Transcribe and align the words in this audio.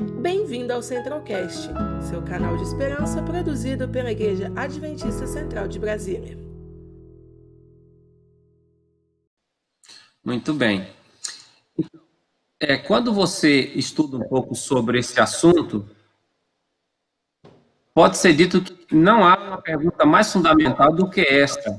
Bem-vindo 0.00 0.72
ao 0.72 0.82
Centralcast, 0.82 1.68
seu 2.08 2.22
canal 2.22 2.56
de 2.56 2.62
esperança 2.62 3.22
produzido 3.22 3.86
pela 3.86 4.10
Igreja 4.10 4.50
Adventista 4.56 5.26
Central 5.26 5.68
de 5.68 5.78
Brasília. 5.78 6.38
Muito 10.24 10.54
bem. 10.54 10.90
É, 12.58 12.78
quando 12.78 13.12
você 13.12 13.60
estuda 13.74 14.16
um 14.16 14.26
pouco 14.26 14.54
sobre 14.54 14.98
esse 14.98 15.20
assunto, 15.20 15.86
pode 17.92 18.16
ser 18.16 18.32
dito 18.34 18.62
que 18.62 18.94
não 18.94 19.22
há 19.22 19.36
uma 19.36 19.60
pergunta 19.60 20.06
mais 20.06 20.32
fundamental 20.32 20.94
do 20.94 21.10
que 21.10 21.20
esta: 21.20 21.70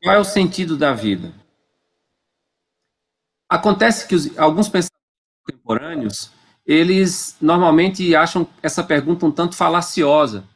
qual 0.00 0.14
é 0.14 0.18
o 0.20 0.24
sentido 0.24 0.76
da 0.76 0.92
vida? 0.92 1.34
Acontece 3.48 4.06
que 4.06 4.14
os, 4.14 4.38
alguns 4.38 4.68
pensadores 4.68 5.02
contemporâneos 5.44 6.41
eles 6.64 7.36
normalmente 7.40 8.14
acham 8.14 8.46
essa 8.62 8.84
pergunta 8.84 9.26
um 9.26 9.32
tanto 9.32 9.56
falaciosa, 9.56 10.48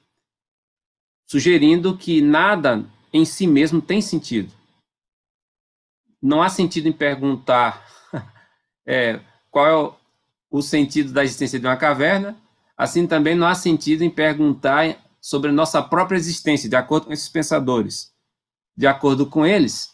sugerindo 1.27 1.97
que 1.97 2.21
nada 2.21 2.85
em 3.13 3.25
si 3.25 3.47
mesmo 3.47 3.81
tem 3.81 4.01
sentido. 4.01 4.53
Não 6.23 6.43
há 6.43 6.49
sentido 6.49 6.89
em 6.89 6.93
perguntar 6.93 7.85
é, 8.87 9.21
qual 9.51 9.67
é 9.67 9.77
o, 9.77 9.95
o 10.51 10.63
sentido 10.63 11.13
da 11.13 11.25
existência 11.25 11.59
de 11.59 11.67
uma 11.67 11.77
caverna, 11.77 12.37
assim 12.77 13.07
também 13.07 13.35
não 13.35 13.47
há 13.47 13.55
sentido 13.55 14.03
em 14.03 14.11
perguntar 14.11 15.05
sobre 15.21 15.51
a 15.51 15.53
nossa 15.53 15.83
própria 15.83 16.17
existência, 16.17 16.69
de 16.69 16.77
acordo 16.77 17.07
com 17.07 17.13
esses 17.13 17.29
pensadores. 17.29 18.15
De 18.77 18.87
acordo 18.87 19.27
com 19.27 19.45
eles, 19.45 19.91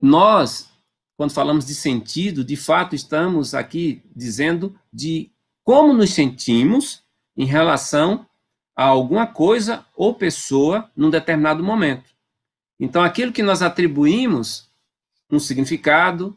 nós, 0.00 0.68
quando 1.16 1.32
falamos 1.32 1.64
de 1.64 1.74
sentido, 1.74 2.44
de 2.44 2.56
fato 2.56 2.94
estamos 2.94 3.54
aqui 3.54 4.02
dizendo 4.14 4.78
de 4.92 5.30
como 5.68 5.92
nos 5.92 6.14
sentimos 6.14 7.04
em 7.36 7.44
relação 7.44 8.26
a 8.74 8.84
alguma 8.84 9.26
coisa 9.26 9.84
ou 9.94 10.14
pessoa 10.14 10.90
num 10.96 11.10
determinado 11.10 11.62
momento. 11.62 12.08
Então, 12.80 13.02
aquilo 13.02 13.34
que 13.34 13.42
nós 13.42 13.60
atribuímos 13.60 14.66
um 15.30 15.38
significado, 15.38 16.34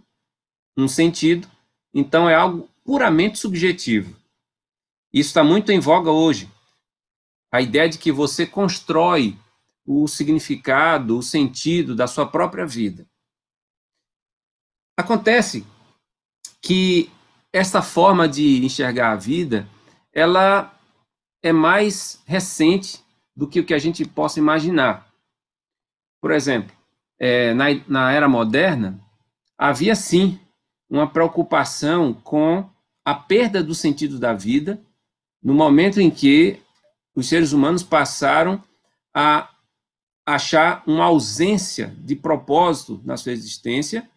um 0.76 0.86
sentido, 0.86 1.50
então 1.94 2.30
é 2.30 2.36
algo 2.36 2.70
puramente 2.84 3.40
subjetivo. 3.40 4.14
Isso 5.14 5.30
está 5.30 5.46
muito 5.46 5.72
em 5.72 5.80
voga 5.80 6.12
hoje. 6.12 6.52
A 7.54 7.62
ideia 7.62 7.88
de 7.88 7.98
que 7.98 8.12
você 8.12 8.46
constrói 8.46 9.40
o 9.86 10.10
significado, 10.10 11.18
o 11.18 11.24
sentido 11.24 11.96
da 11.96 12.06
sua 12.06 12.26
própria 12.26 12.66
vida. 12.66 13.08
Acontece 14.98 15.66
que 16.62 17.10
essa 17.54 17.82
forma 17.82 18.28
de 18.28 18.64
enxergar 18.64 19.12
a 19.12 19.16
vida, 19.16 19.68
ela 20.14 20.74
é 21.44 21.52
mais 21.52 22.22
recente 22.26 23.04
do 23.36 23.48
que 23.48 23.60
o 23.60 23.66
que 23.66 23.74
a 23.74 23.80
gente 23.80 24.06
possa 24.06 24.40
imaginar. 24.40 25.08
Por 26.22 26.32
exemplo, 26.32 26.76
é, 27.20 27.54
na, 27.54 27.66
na 27.88 28.12
era 28.12 28.30
moderna, 28.30 29.00
havia 29.58 29.96
sim 29.96 30.40
uma 30.90 31.08
preocupação 31.08 32.14
com 32.14 32.70
a 33.04 33.14
perda 33.14 33.64
do 33.64 33.74
sentido 33.74 34.20
da 34.20 34.34
vida 34.34 34.82
no 35.42 35.54
momento 35.54 36.00
em 36.00 36.12
que 36.12 36.60
os 37.16 37.28
seres 37.28 37.52
humanos 37.52 37.84
passaram 37.84 38.64
a 39.14 39.50
achar 40.26 40.84
uma 40.86 41.06
ausência 41.06 41.96
de 42.00 42.16
propósito 42.16 43.02
na 43.04 43.18
sua 43.18 43.32
existência 43.32 44.08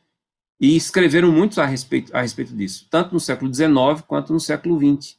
e 0.60 0.76
escreveram 0.76 1.32
muito 1.32 1.60
a 1.60 1.66
respeito, 1.66 2.14
a 2.16 2.20
respeito 2.20 2.54
disso, 2.54 2.86
tanto 2.90 3.12
no 3.12 3.20
século 3.20 3.52
XIX 3.52 4.02
quanto 4.06 4.32
no 4.32 4.40
século 4.40 4.78
XX. 4.78 5.18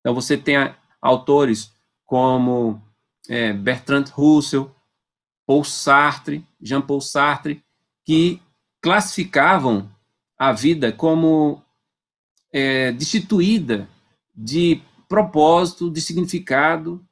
Então, 0.00 0.14
você 0.14 0.36
tem 0.36 0.56
autores 1.00 1.72
como 2.06 2.80
é, 3.28 3.52
Bertrand 3.52 4.06
Russell, 4.12 4.74
Paul 5.46 5.64
Sartre, 5.64 6.46
Jean-Paul 6.60 7.00
Sartre, 7.00 7.62
que 8.04 8.40
classificavam 8.80 9.90
a 10.38 10.52
vida 10.52 10.92
como 10.92 11.62
é, 12.52 12.92
destituída 12.92 13.88
de 14.34 14.80
propósito, 15.08 15.90
de 15.90 16.00
significado. 16.00 17.04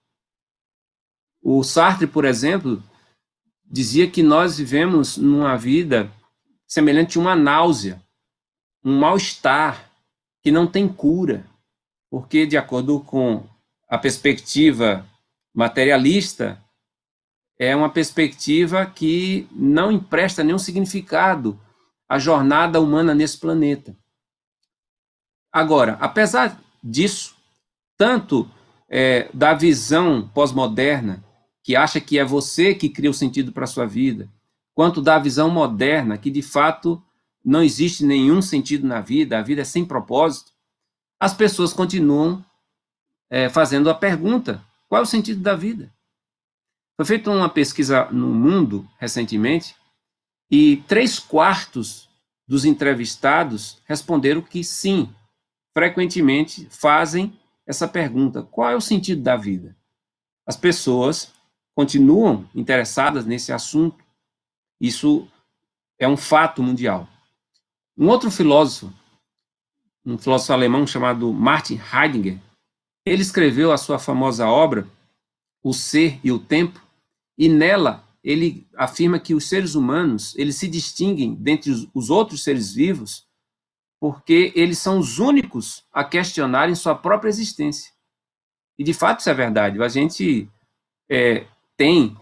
O 1.42 1.62
Sartre, 1.62 2.06
por 2.06 2.24
exemplo, 2.24 2.82
dizia 3.64 4.08
que 4.08 4.22
nós 4.22 4.58
vivemos 4.58 5.16
numa 5.16 5.56
vida 5.56 6.10
semelhante 6.66 7.18
a 7.18 7.20
uma 7.20 7.36
náusea, 7.36 8.02
um 8.84 8.98
mal-estar 8.98 9.90
que 10.42 10.50
não 10.50 10.66
tem 10.66 10.88
cura, 10.88 11.44
porque, 12.10 12.46
de 12.46 12.56
acordo 12.56 13.00
com 13.00 13.44
a 13.88 13.98
perspectiva 13.98 15.06
materialista, 15.54 16.62
é 17.58 17.74
uma 17.74 17.90
perspectiva 17.90 18.84
que 18.86 19.48
não 19.50 19.90
empresta 19.90 20.44
nenhum 20.44 20.58
significado 20.58 21.58
à 22.08 22.18
jornada 22.18 22.80
humana 22.80 23.14
nesse 23.14 23.38
planeta. 23.38 23.96
Agora, 25.52 25.96
apesar 26.00 26.60
disso, 26.82 27.34
tanto 27.96 28.48
é, 28.88 29.28
da 29.32 29.54
visão 29.54 30.28
pós-moderna, 30.28 31.24
que 31.64 31.74
acha 31.74 32.00
que 32.00 32.18
é 32.18 32.24
você 32.24 32.74
que 32.74 32.88
cria 32.88 33.10
o 33.10 33.14
sentido 33.14 33.52
para 33.52 33.64
a 33.64 33.66
sua 33.66 33.86
vida, 33.86 34.30
quanto 34.76 35.00
da 35.00 35.18
visão 35.18 35.48
moderna, 35.48 36.18
que 36.18 36.30
de 36.30 36.42
fato 36.42 37.02
não 37.42 37.62
existe 37.62 38.04
nenhum 38.04 38.42
sentido 38.42 38.86
na 38.86 39.00
vida, 39.00 39.38
a 39.38 39.42
vida 39.42 39.62
é 39.62 39.64
sem 39.64 39.86
propósito, 39.86 40.52
as 41.18 41.32
pessoas 41.32 41.72
continuam 41.72 42.44
é, 43.30 43.48
fazendo 43.48 43.88
a 43.88 43.94
pergunta: 43.94 44.62
qual 44.86 45.00
é 45.00 45.02
o 45.02 45.06
sentido 45.06 45.40
da 45.40 45.56
vida? 45.56 45.90
Foi 46.94 47.06
feita 47.06 47.30
uma 47.30 47.48
pesquisa 47.48 48.04
no 48.10 48.28
mundo 48.28 48.86
recentemente 48.98 49.74
e 50.50 50.76
três 50.86 51.18
quartos 51.18 52.10
dos 52.46 52.66
entrevistados 52.66 53.82
responderam 53.86 54.42
que 54.42 54.62
sim, 54.62 55.08
frequentemente 55.72 56.68
fazem 56.70 57.32
essa 57.66 57.88
pergunta: 57.88 58.42
qual 58.42 58.70
é 58.70 58.76
o 58.76 58.80
sentido 58.80 59.22
da 59.22 59.36
vida? 59.36 59.74
As 60.46 60.56
pessoas 60.56 61.32
continuam 61.74 62.46
interessadas 62.54 63.24
nesse 63.24 63.54
assunto 63.54 64.05
isso 64.80 65.28
é 65.98 66.06
um 66.06 66.16
fato 66.16 66.62
mundial. 66.62 67.08
Um 67.96 68.08
outro 68.08 68.30
filósofo, 68.30 68.92
um 70.04 70.18
filósofo 70.18 70.52
alemão 70.52 70.86
chamado 70.86 71.32
Martin 71.32 71.80
Heidegger, 71.92 72.38
ele 73.04 73.22
escreveu 73.22 73.72
a 73.72 73.78
sua 73.78 73.98
famosa 73.98 74.46
obra 74.46 74.86
O 75.62 75.72
Ser 75.72 76.20
e 76.22 76.30
o 76.30 76.38
Tempo, 76.38 76.80
e 77.38 77.48
nela 77.48 78.04
ele 78.22 78.66
afirma 78.76 79.20
que 79.20 79.34
os 79.34 79.48
seres 79.48 79.76
humanos, 79.76 80.34
eles 80.36 80.56
se 80.56 80.66
distinguem 80.66 81.34
dentre 81.34 81.88
os 81.94 82.10
outros 82.10 82.42
seres 82.42 82.72
vivos 82.74 83.26
porque 84.00 84.52
eles 84.54 84.78
são 84.78 84.98
os 84.98 85.18
únicos 85.18 85.84
a 85.92 86.04
questionarem 86.04 86.74
sua 86.74 86.94
própria 86.94 87.28
existência. 87.28 87.92
E 88.78 88.84
de 88.84 88.92
fato 88.92 89.20
isso 89.20 89.30
é 89.30 89.34
verdade. 89.34 89.82
A 89.82 89.88
gente 89.88 90.48
é, 91.10 91.46
tem 91.76 92.16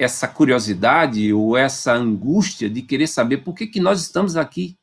essa 0.00 0.26
curiosidade 0.26 1.30
ou 1.30 1.58
essa 1.58 1.92
angústia 1.92 2.70
de 2.70 2.80
querer 2.80 3.06
saber 3.06 3.38
por 3.38 3.54
que, 3.54 3.66
que 3.66 3.78
nós 3.78 4.00
estamos 4.00 4.34
aqui. 4.34 4.78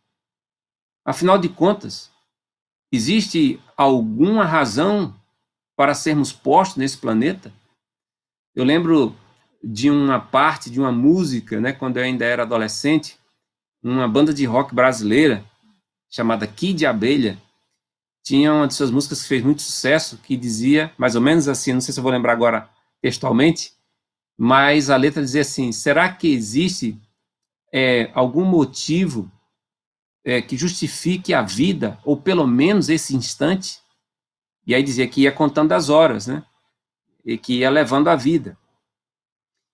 Afinal 1.03 1.39
de 1.39 1.49
contas, 1.49 2.11
existe 2.91 3.59
alguma 3.75 4.45
razão 4.45 5.19
para 5.75 5.95
sermos 5.95 6.31
postos 6.31 6.77
nesse 6.77 6.97
planeta? 6.99 7.51
Eu 8.53 8.63
lembro 8.63 9.15
de 9.63 9.89
uma 9.89 10.19
parte 10.19 10.69
de 10.69 10.79
uma 10.79 10.91
música, 10.91 11.59
né, 11.59 11.73
quando 11.73 11.97
eu 11.97 12.03
ainda 12.03 12.23
era 12.23 12.43
adolescente, 12.43 13.17
uma 13.81 14.07
banda 14.07 14.31
de 14.31 14.45
rock 14.45 14.75
brasileira 14.75 15.43
chamada 16.07 16.45
Kid 16.45 16.85
Abelha, 16.85 17.41
tinha 18.23 18.53
uma 18.53 18.67
de 18.67 18.75
suas 18.75 18.91
músicas 18.91 19.23
que 19.23 19.27
fez 19.27 19.43
muito 19.43 19.63
sucesso, 19.63 20.19
que 20.19 20.37
dizia, 20.37 20.93
mais 20.95 21.15
ou 21.15 21.21
menos 21.21 21.47
assim, 21.47 21.73
não 21.73 21.81
sei 21.81 21.91
se 21.91 21.99
eu 21.99 22.03
vou 22.03 22.11
lembrar 22.11 22.33
agora 22.33 22.69
textualmente, 23.01 23.76
mas 24.37 24.89
a 24.89 24.95
letra 24.95 25.23
dizia 25.23 25.41
assim: 25.41 25.71
será 25.71 26.13
que 26.13 26.27
existe 26.31 27.01
é, 27.73 28.11
algum 28.13 28.45
motivo 28.45 29.31
é, 30.23 30.41
que 30.41 30.55
justifique 30.55 31.33
a 31.33 31.41
vida, 31.41 31.99
ou 32.05 32.15
pelo 32.15 32.45
menos 32.45 32.87
esse 32.89 33.15
instante? 33.15 33.79
E 34.65 34.75
aí 34.75 34.83
dizia 34.83 35.07
que 35.07 35.21
ia 35.21 35.31
contando 35.31 35.71
as 35.71 35.89
horas, 35.89 36.27
né? 36.27 36.45
E 37.25 37.37
que 37.37 37.59
ia 37.59 37.69
levando 37.69 38.09
a 38.09 38.15
vida. 38.15 38.57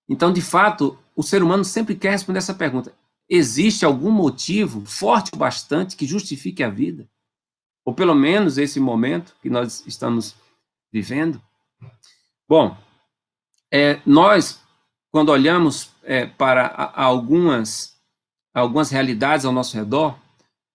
Então, 0.08 0.32
de 0.32 0.40
fato, 0.40 0.98
o 1.14 1.22
ser 1.22 1.42
humano 1.42 1.64
sempre 1.64 1.94
quer 1.94 2.12
responder 2.12 2.38
essa 2.38 2.54
pergunta: 2.54 2.94
existe 3.28 3.84
algum 3.84 4.10
motivo 4.10 4.84
forte 4.86 5.30
o 5.34 5.36
bastante 5.36 5.96
que 5.96 6.06
justifique 6.06 6.62
a 6.62 6.70
vida? 6.70 7.08
Ou 7.84 7.92
pelo 7.92 8.14
menos 8.14 8.56
esse 8.56 8.80
momento 8.80 9.36
que 9.42 9.50
nós 9.50 9.84
estamos 9.86 10.34
vivendo? 10.90 11.42
Bom, 12.48 12.76
é, 13.74 14.00
nós, 14.06 14.62
quando 15.10 15.30
olhamos 15.30 15.90
é, 16.04 16.26
para 16.26 16.92
algumas, 16.94 17.98
algumas 18.54 18.88
realidades 18.88 19.44
ao 19.44 19.52
nosso 19.52 19.76
redor, 19.76 20.16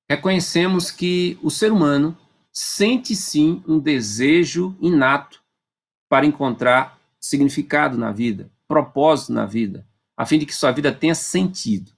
reconhecemos 0.09 0.91
que 0.91 1.39
o 1.41 1.49
ser 1.49 1.71
humano 1.71 2.17
sente 2.51 3.15
sim 3.15 3.63
um 3.65 3.79
desejo 3.79 4.75
inato 4.81 5.41
para 6.09 6.25
encontrar 6.25 6.99
significado 7.17 7.97
na 7.97 8.11
vida, 8.11 8.51
propósito 8.67 9.31
na 9.31 9.45
vida, 9.45 9.87
a 10.17 10.25
fim 10.25 10.37
de 10.37 10.45
que 10.45 10.53
sua 10.53 10.73
vida 10.73 10.91
tenha 10.91 11.15
sentido. 11.15 11.93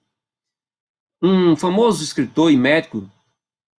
Um 1.19 1.55
famoso 1.55 2.03
escritor 2.03 2.51
e 2.51 2.57
médico 2.57 3.09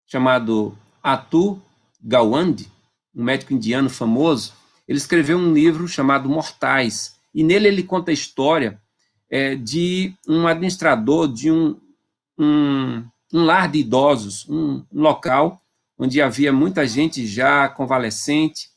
chamado 0.07 0.75
Atu 1.03 1.61
Gawande, 2.01 2.71
um 3.13 3.23
médico 3.23 3.53
indiano 3.53 3.91
famoso, 3.91 4.53
ele 4.91 4.97
escreveu 4.97 5.37
um 5.37 5.53
livro 5.53 5.87
chamado 5.87 6.27
Mortais, 6.27 7.15
e 7.33 7.45
nele 7.45 7.69
ele 7.69 7.81
conta 7.81 8.11
a 8.11 8.13
história 8.13 8.77
é, 9.29 9.55
de 9.55 10.13
um 10.27 10.45
administrador 10.45 11.31
de 11.31 11.49
um, 11.49 11.79
um, 12.37 13.01
um 13.33 13.45
lar 13.45 13.71
de 13.71 13.79
idosos, 13.79 14.45
um, 14.49 14.85
um 14.91 15.01
local 15.01 15.61
onde 15.97 16.21
havia 16.21 16.51
muita 16.51 16.85
gente 16.85 17.25
já 17.25 17.69
convalescente 17.69 18.69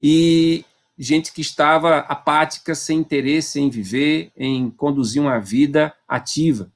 e 0.00 0.64
gente 0.96 1.32
que 1.32 1.40
estava 1.40 1.98
apática, 1.98 2.72
sem 2.72 3.00
interesse 3.00 3.58
em 3.58 3.68
viver, 3.68 4.30
em 4.36 4.70
conduzir 4.70 5.20
uma 5.20 5.40
vida 5.40 5.92
ativa. 6.06 6.70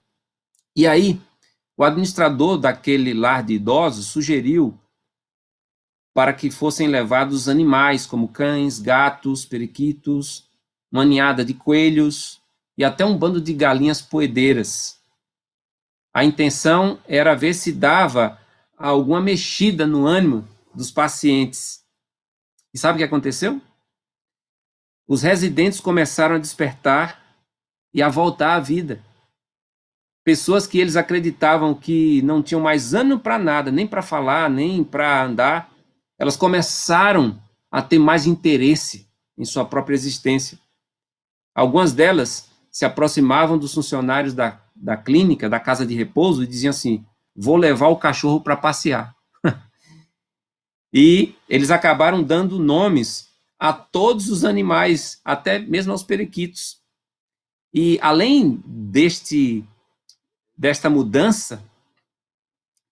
E 0.75 0.85
aí, 0.85 1.21
o 1.77 1.85
administrador 1.85 2.59
daquele 2.59 3.15
lar 3.15 3.45
de 3.45 3.55
idosos 3.55 4.07
sugeriu 4.07 4.77
para 6.17 6.33
que 6.33 6.51
fossem 6.51 6.89
levados 6.89 7.47
animais 7.47 8.07
como 8.07 8.29
cães, 8.29 8.79
gatos, 8.79 9.45
periquitos, 9.45 10.49
uma 10.91 11.05
ninhada 11.05 11.45
de 11.45 11.53
coelhos 11.53 12.41
e 12.75 12.83
até 12.83 13.05
um 13.05 13.19
bando 13.19 13.39
de 13.39 13.53
galinhas 13.53 14.01
poedeiras. 14.01 14.99
A 16.15 16.25
intenção 16.25 16.99
era 17.07 17.35
ver 17.35 17.53
se 17.53 17.71
dava 17.71 18.41
alguma 18.79 19.21
mexida 19.21 19.87
no 19.87 20.07
ânimo 20.07 20.49
dos 20.75 20.91
pacientes. 20.91 21.85
E 22.73 22.79
sabe 22.79 22.97
o 22.97 22.99
que 23.01 23.05
aconteceu? 23.05 23.61
Os 25.07 25.21
residentes 25.21 25.81
começaram 25.81 26.37
a 26.37 26.39
despertar 26.39 27.23
e 27.93 28.03
a 28.03 28.09
voltar 28.09 28.55
à 28.55 28.61
vida. 28.61 29.05
Pessoas 30.25 30.67
que 30.67 30.79
eles 30.79 30.97
acreditavam 30.97 31.75
que 31.75 32.23
não 32.23 32.43
tinham 32.43 32.63
mais 32.63 32.95
ânimo 32.95 33.21
para 33.21 33.39
nada, 33.39 33.71
nem 33.71 33.87
para 33.87 34.01
falar, 34.01 34.49
nem 34.49 34.83
para 34.83 35.23
andar, 35.23 35.76
elas 36.19 36.37
começaram 36.37 37.41
a 37.71 37.83
ter 37.83 37.99
mais 37.99 38.27
interesse 38.27 39.09
em 39.37 39.45
sua 39.45 39.65
própria 39.65 39.95
existência. 39.95 40.59
Algumas 41.55 41.93
delas 41.93 42.49
se 42.71 42.85
aproximavam 42.85 43.59
dos 43.59 43.75
funcionários 43.75 44.35
da, 44.35 44.61
da 44.75 44.97
clínica, 44.97 45.49
da 45.49 45.61
casa 45.61 45.87
de 45.87 45.95
repouso, 45.95 46.43
e 46.43 46.47
diziam 46.47 46.71
assim: 46.71 47.05
vou 47.35 47.57
levar 47.57 47.89
o 47.89 47.97
cachorro 47.97 48.41
para 48.41 48.57
passear. 48.57 49.15
e 50.93 51.35
eles 51.49 51.71
acabaram 51.71 52.23
dando 52.23 52.59
nomes 52.59 53.29
a 53.59 53.73
todos 53.73 54.29
os 54.29 54.45
animais, 54.45 55.21
até 55.25 55.59
mesmo 55.59 55.93
aos 55.93 56.03
periquitos. 56.03 56.79
E 57.73 57.99
além 58.01 58.63
deste 58.67 59.65
desta 60.57 60.89
mudança, 60.89 61.63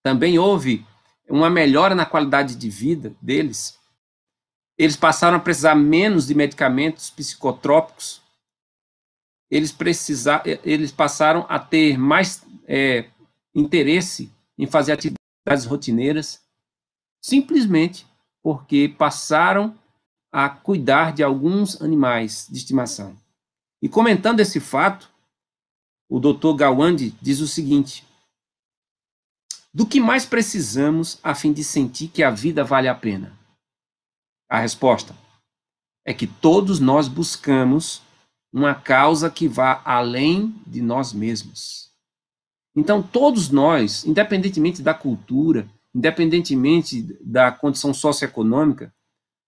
também 0.03 0.37
houve 0.37 0.85
uma 1.29 1.49
melhora 1.49 1.95
na 1.95 2.05
qualidade 2.05 2.55
de 2.55 2.69
vida 2.69 3.15
deles. 3.21 3.79
Eles 4.77 4.95
passaram 4.95 5.37
a 5.37 5.39
precisar 5.39 5.75
menos 5.75 6.27
de 6.27 6.35
medicamentos 6.35 7.09
psicotrópicos. 7.09 8.21
Eles, 9.49 9.71
precisar, 9.71 10.43
eles 10.63 10.91
passaram 10.91 11.45
a 11.47 11.59
ter 11.59 11.97
mais 11.97 12.43
é, 12.67 13.09
interesse 13.53 14.31
em 14.57 14.67
fazer 14.67 14.91
atividades 14.91 15.65
rotineiras, 15.65 16.41
simplesmente 17.21 18.05
porque 18.41 18.93
passaram 18.97 19.77
a 20.31 20.49
cuidar 20.49 21.13
de 21.13 21.23
alguns 21.23 21.81
animais 21.81 22.47
de 22.49 22.57
estimação. 22.57 23.15
E 23.81 23.87
comentando 23.87 24.39
esse 24.39 24.59
fato, 24.59 25.09
o 26.09 26.19
Dr. 26.19 26.53
Gawande 26.55 27.15
diz 27.21 27.39
o 27.39 27.47
seguinte: 27.47 28.05
Do 29.75 29.85
que 29.85 29.99
mais 29.99 30.25
precisamos 30.25 31.19
a 31.21 31.35
fim 31.35 31.51
de 31.51 31.61
sentir 31.61 32.07
que 32.07 32.23
a 32.23 32.31
vida 32.31 32.63
vale 32.63 32.87
a 32.87 32.95
pena? 32.95 33.37
A 34.49 34.57
resposta 34.57 35.13
é 36.05 36.13
que 36.13 36.25
todos 36.25 36.79
nós 36.79 37.09
buscamos 37.09 38.01
uma 38.53 38.73
causa 38.73 39.29
que 39.29 39.49
vá 39.49 39.81
além 39.83 40.55
de 40.65 40.81
nós 40.81 41.11
mesmos. 41.11 41.91
Então, 42.73 43.03
todos 43.03 43.49
nós, 43.49 44.05
independentemente 44.05 44.81
da 44.81 44.93
cultura, 44.93 45.69
independentemente 45.93 47.01
da 47.19 47.51
condição 47.51 47.93
socioeconômica, 47.93 48.93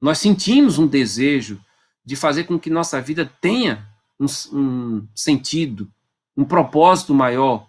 nós 0.01 0.17
sentimos 0.17 0.77
um 0.77 0.87
desejo 0.87 1.57
de 2.03 2.17
fazer 2.17 2.43
com 2.43 2.59
que 2.59 2.69
nossa 2.69 2.99
vida 2.99 3.31
tenha 3.39 3.87
um, 4.19 4.25
um 4.51 5.07
sentido, 5.15 5.89
um 6.35 6.43
propósito 6.43 7.13
maior, 7.13 7.65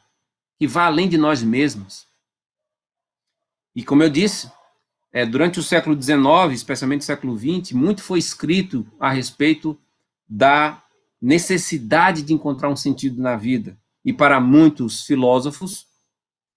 que 0.58 0.66
vá 0.66 0.86
além 0.86 1.08
de 1.08 1.16
nós 1.16 1.40
mesmos. 1.40 2.07
E 3.78 3.84
como 3.84 4.02
eu 4.02 4.10
disse, 4.10 4.50
é, 5.12 5.24
durante 5.24 5.60
o 5.60 5.62
século 5.62 5.94
XIX, 5.94 6.52
especialmente 6.52 7.02
o 7.02 7.04
século 7.04 7.38
XX, 7.38 7.74
muito 7.74 8.02
foi 8.02 8.18
escrito 8.18 8.84
a 8.98 9.08
respeito 9.08 9.80
da 10.28 10.82
necessidade 11.22 12.22
de 12.22 12.34
encontrar 12.34 12.70
um 12.70 12.74
sentido 12.74 13.22
na 13.22 13.36
vida. 13.36 13.78
E 14.04 14.12
para 14.12 14.40
muitos 14.40 15.06
filósofos, 15.06 15.86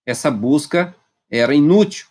essa 0.03 0.31
busca 0.31 0.95
era 1.29 1.53
inútil, 1.53 2.07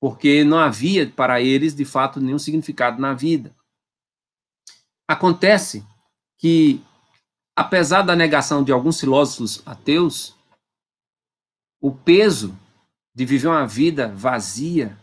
porque 0.00 0.42
não 0.42 0.58
havia 0.58 1.08
para 1.08 1.40
eles, 1.40 1.72
de 1.72 1.84
fato, 1.84 2.20
nenhum 2.20 2.38
significado 2.40 3.00
na 3.00 3.14
vida. 3.14 3.54
Acontece 5.06 5.86
que, 6.36 6.82
apesar 7.54 8.02
da 8.02 8.16
negação 8.16 8.64
de 8.64 8.72
alguns 8.72 8.98
filósofos 8.98 9.62
ateus, 9.64 10.34
o 11.80 11.92
peso 11.92 12.58
de 13.14 13.24
viver 13.24 13.48
uma 13.48 13.66
vida 13.66 14.08
vazia 14.08 14.96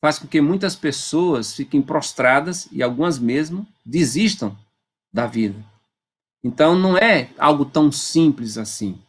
faz 0.00 0.18
com 0.18 0.26
que 0.26 0.40
muitas 0.40 0.76
pessoas 0.76 1.54
fiquem 1.54 1.82
prostradas 1.82 2.68
e 2.70 2.82
algumas 2.82 3.18
mesmo 3.18 3.66
desistam 3.84 4.56
da 5.12 5.26
vida. 5.26 5.62
Então 6.44 6.78
não 6.78 6.96
é 6.96 7.30
algo 7.38 7.64
tão 7.64 7.90
simples 7.90 8.56
assim. 8.56 9.00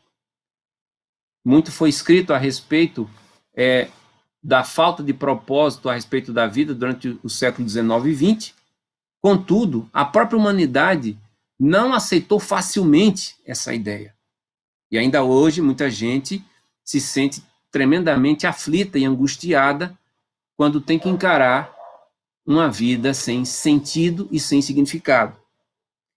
Muito 1.45 1.71
foi 1.71 1.89
escrito 1.89 2.33
a 2.33 2.37
respeito 2.37 3.09
é, 3.55 3.89
da 4.43 4.63
falta 4.63 5.03
de 5.03 5.13
propósito 5.13 5.89
a 5.89 5.93
respeito 5.93 6.33
da 6.33 6.47
vida 6.47 6.73
durante 6.73 7.19
o 7.23 7.29
século 7.29 7.67
XIX 7.67 7.85
e 8.05 8.35
XX. 8.35 8.53
Contudo, 9.21 9.89
a 9.93 10.05
própria 10.05 10.37
humanidade 10.37 11.17
não 11.59 11.93
aceitou 11.93 12.39
facilmente 12.39 13.35
essa 13.45 13.73
ideia. 13.73 14.15
E 14.91 14.97
ainda 14.97 15.23
hoje 15.23 15.61
muita 15.61 15.89
gente 15.89 16.43
se 16.83 16.99
sente 17.01 17.43
tremendamente 17.71 18.47
aflita 18.47 18.97
e 18.97 19.05
angustiada 19.05 19.97
quando 20.55 20.81
tem 20.81 20.97
que 20.97 21.09
encarar 21.09 21.73
uma 22.45 22.69
vida 22.69 23.13
sem 23.13 23.43
sentido 23.43 24.27
e 24.31 24.39
sem 24.39 24.61
significado. 24.61 25.35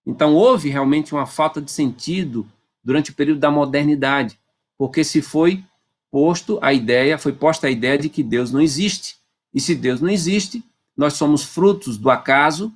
Então, 0.07 0.35
houve 0.35 0.71
realmente 0.71 1.13
uma 1.13 1.27
falta 1.27 1.61
de 1.61 1.71
sentido 1.71 2.47
durante 2.83 3.11
o 3.11 3.15
período 3.15 3.41
da 3.41 3.51
modernidade, 3.51 4.39
porque 4.79 5.05
se 5.05 5.21
foi 5.21 5.63
posto 6.11 6.59
a 6.63 6.73
ideia, 6.73 7.19
foi 7.19 7.33
posta 7.33 7.67
a 7.67 7.71
ideia 7.71 7.99
de 7.99 8.09
que 8.09 8.23
Deus 8.23 8.51
não 8.51 8.61
existe. 8.61 9.17
E 9.53 9.61
se 9.61 9.75
Deus 9.75 10.01
não 10.01 10.09
existe, 10.09 10.65
nós 10.97 11.15
somos 11.15 11.43
frutos 11.43 11.99
do 11.99 12.11
acaso, 12.11 12.73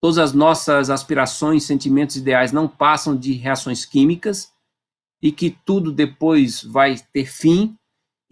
todas 0.00 0.18
as 0.18 0.32
nossas 0.32 0.90
aspirações, 0.90 1.64
sentimentos, 1.64 2.16
ideais 2.16 2.52
não 2.52 2.68
passam 2.68 3.16
de 3.16 3.32
reações 3.32 3.84
químicas 3.84 4.52
e 5.22 5.32
que 5.32 5.56
tudo 5.64 5.90
depois 5.90 6.62
vai 6.62 6.98
ter 7.12 7.26
fim 7.26 7.74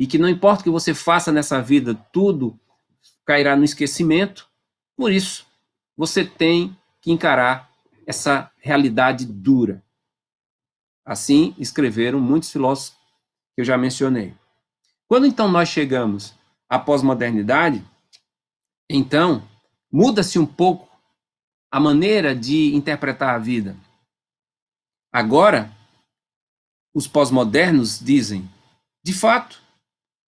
e 0.02 0.06
que 0.08 0.18
não 0.18 0.28
importa 0.28 0.62
o 0.62 0.64
que 0.64 0.70
você 0.70 0.92
faça 0.92 1.30
nessa 1.30 1.62
vida, 1.62 1.94
tudo 2.12 2.58
cairá 3.24 3.54
no 3.54 3.62
esquecimento. 3.62 4.50
Por 4.96 5.12
isso, 5.12 5.46
você 5.96 6.24
tem 6.24 6.76
que 7.00 7.12
encarar 7.12 7.70
essa 8.04 8.50
realidade 8.58 9.24
dura. 9.24 9.80
Assim 11.04 11.54
escreveram 11.56 12.18
muitos 12.18 12.50
filósofos 12.50 12.98
que 13.54 13.60
eu 13.60 13.64
já 13.64 13.78
mencionei. 13.78 14.34
Quando 15.06 15.24
então 15.24 15.48
nós 15.48 15.68
chegamos 15.68 16.34
à 16.68 16.80
pós-modernidade, 16.80 17.80
então 18.90 19.48
muda-se 19.88 20.36
um 20.36 20.46
pouco 20.46 20.90
a 21.70 21.78
maneira 21.78 22.34
de 22.34 22.74
interpretar 22.74 23.36
a 23.36 23.38
vida. 23.38 23.76
Agora, 25.12 25.70
os 26.92 27.06
pós-modernos 27.06 28.00
dizem, 28.00 28.50
de 29.04 29.14
fato, 29.14 29.61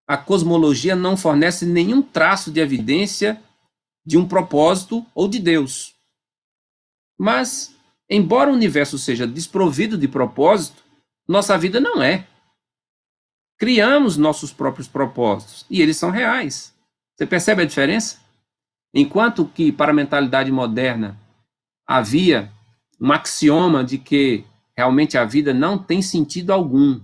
a 0.06 0.16
cosmologia 0.16 0.94
não 0.94 1.16
fornece 1.16 1.64
nenhum 1.64 2.02
traço 2.02 2.50
de 2.50 2.60
evidência 2.60 3.42
de 4.04 4.18
um 4.18 4.28
propósito 4.28 5.04
ou 5.14 5.26
de 5.26 5.38
Deus. 5.38 5.94
Mas, 7.18 7.74
embora 8.08 8.50
o 8.50 8.54
universo 8.54 8.98
seja 8.98 9.26
desprovido 9.26 9.96
de 9.96 10.06
propósito, 10.06 10.84
nossa 11.26 11.56
vida 11.56 11.80
não 11.80 12.02
é. 12.02 12.26
Criamos 13.56 14.16
nossos 14.16 14.52
próprios 14.52 14.88
propósitos 14.88 15.64
e 15.70 15.80
eles 15.80 15.96
são 15.96 16.10
reais. 16.10 16.74
Você 17.16 17.26
percebe 17.26 17.62
a 17.62 17.66
diferença? 17.66 18.18
Enquanto 18.92 19.46
que 19.46 19.72
para 19.72 19.90
a 19.90 19.94
mentalidade 19.94 20.52
moderna 20.52 21.18
havia 21.86 22.52
um 23.00 23.10
axioma 23.12 23.82
de 23.82 23.98
que 23.98 24.44
realmente 24.76 25.16
a 25.16 25.24
vida 25.24 25.54
não 25.54 25.78
tem 25.78 26.02
sentido 26.02 26.52
algum, 26.52 27.00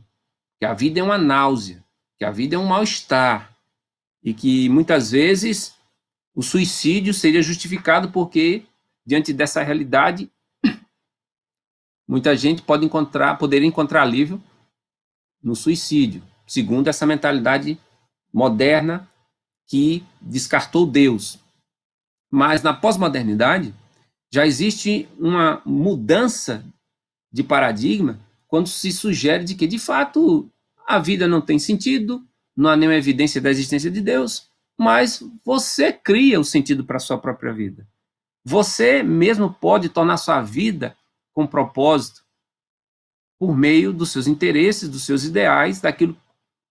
que 0.58 0.66
a 0.66 0.74
vida 0.74 1.00
é 1.00 1.02
uma 1.02 1.18
náusea, 1.18 1.79
que 2.20 2.24
a 2.26 2.30
vida 2.30 2.54
é 2.54 2.58
um 2.58 2.66
mal-estar, 2.66 3.56
e 4.22 4.34
que 4.34 4.68
muitas 4.68 5.10
vezes 5.10 5.74
o 6.34 6.42
suicídio 6.42 7.14
seria 7.14 7.42
justificado 7.42 8.10
porque, 8.10 8.66
diante 9.06 9.32
dessa 9.32 9.62
realidade, 9.62 10.30
muita 12.06 12.36
gente 12.36 12.60
pode 12.60 12.84
encontrar, 12.84 13.38
poderia 13.38 13.66
encontrar 13.66 14.02
alívio 14.02 14.38
no 15.42 15.56
suicídio, 15.56 16.22
segundo 16.46 16.88
essa 16.88 17.06
mentalidade 17.06 17.80
moderna 18.30 19.10
que 19.66 20.04
descartou 20.20 20.86
Deus. 20.86 21.38
Mas 22.30 22.62
na 22.62 22.74
pós-modernidade 22.74 23.74
já 24.30 24.46
existe 24.46 25.08
uma 25.18 25.62
mudança 25.64 26.62
de 27.32 27.42
paradigma 27.42 28.20
quando 28.46 28.68
se 28.68 28.92
sugere 28.92 29.42
de 29.42 29.54
que 29.54 29.66
de 29.66 29.78
fato 29.78 30.52
a 30.90 30.98
vida 30.98 31.28
não 31.28 31.40
tem 31.40 31.56
sentido, 31.58 32.26
não 32.56 32.68
há 32.68 32.76
nenhuma 32.76 32.96
evidência 32.96 33.40
da 33.40 33.48
existência 33.48 33.90
de 33.90 34.00
Deus, 34.00 34.50
mas 34.76 35.22
você 35.44 35.92
cria 35.92 36.40
o 36.40 36.44
sentido 36.44 36.84
para 36.84 36.96
a 36.96 37.00
sua 37.00 37.16
própria 37.16 37.52
vida. 37.52 37.86
Você 38.44 39.02
mesmo 39.02 39.52
pode 39.52 39.88
tornar 39.88 40.16
sua 40.16 40.42
vida 40.42 40.96
com 41.32 41.46
propósito 41.46 42.24
por 43.38 43.56
meio 43.56 43.92
dos 43.92 44.10
seus 44.10 44.26
interesses, 44.26 44.88
dos 44.88 45.04
seus 45.04 45.24
ideais, 45.24 45.80
daquilo 45.80 46.16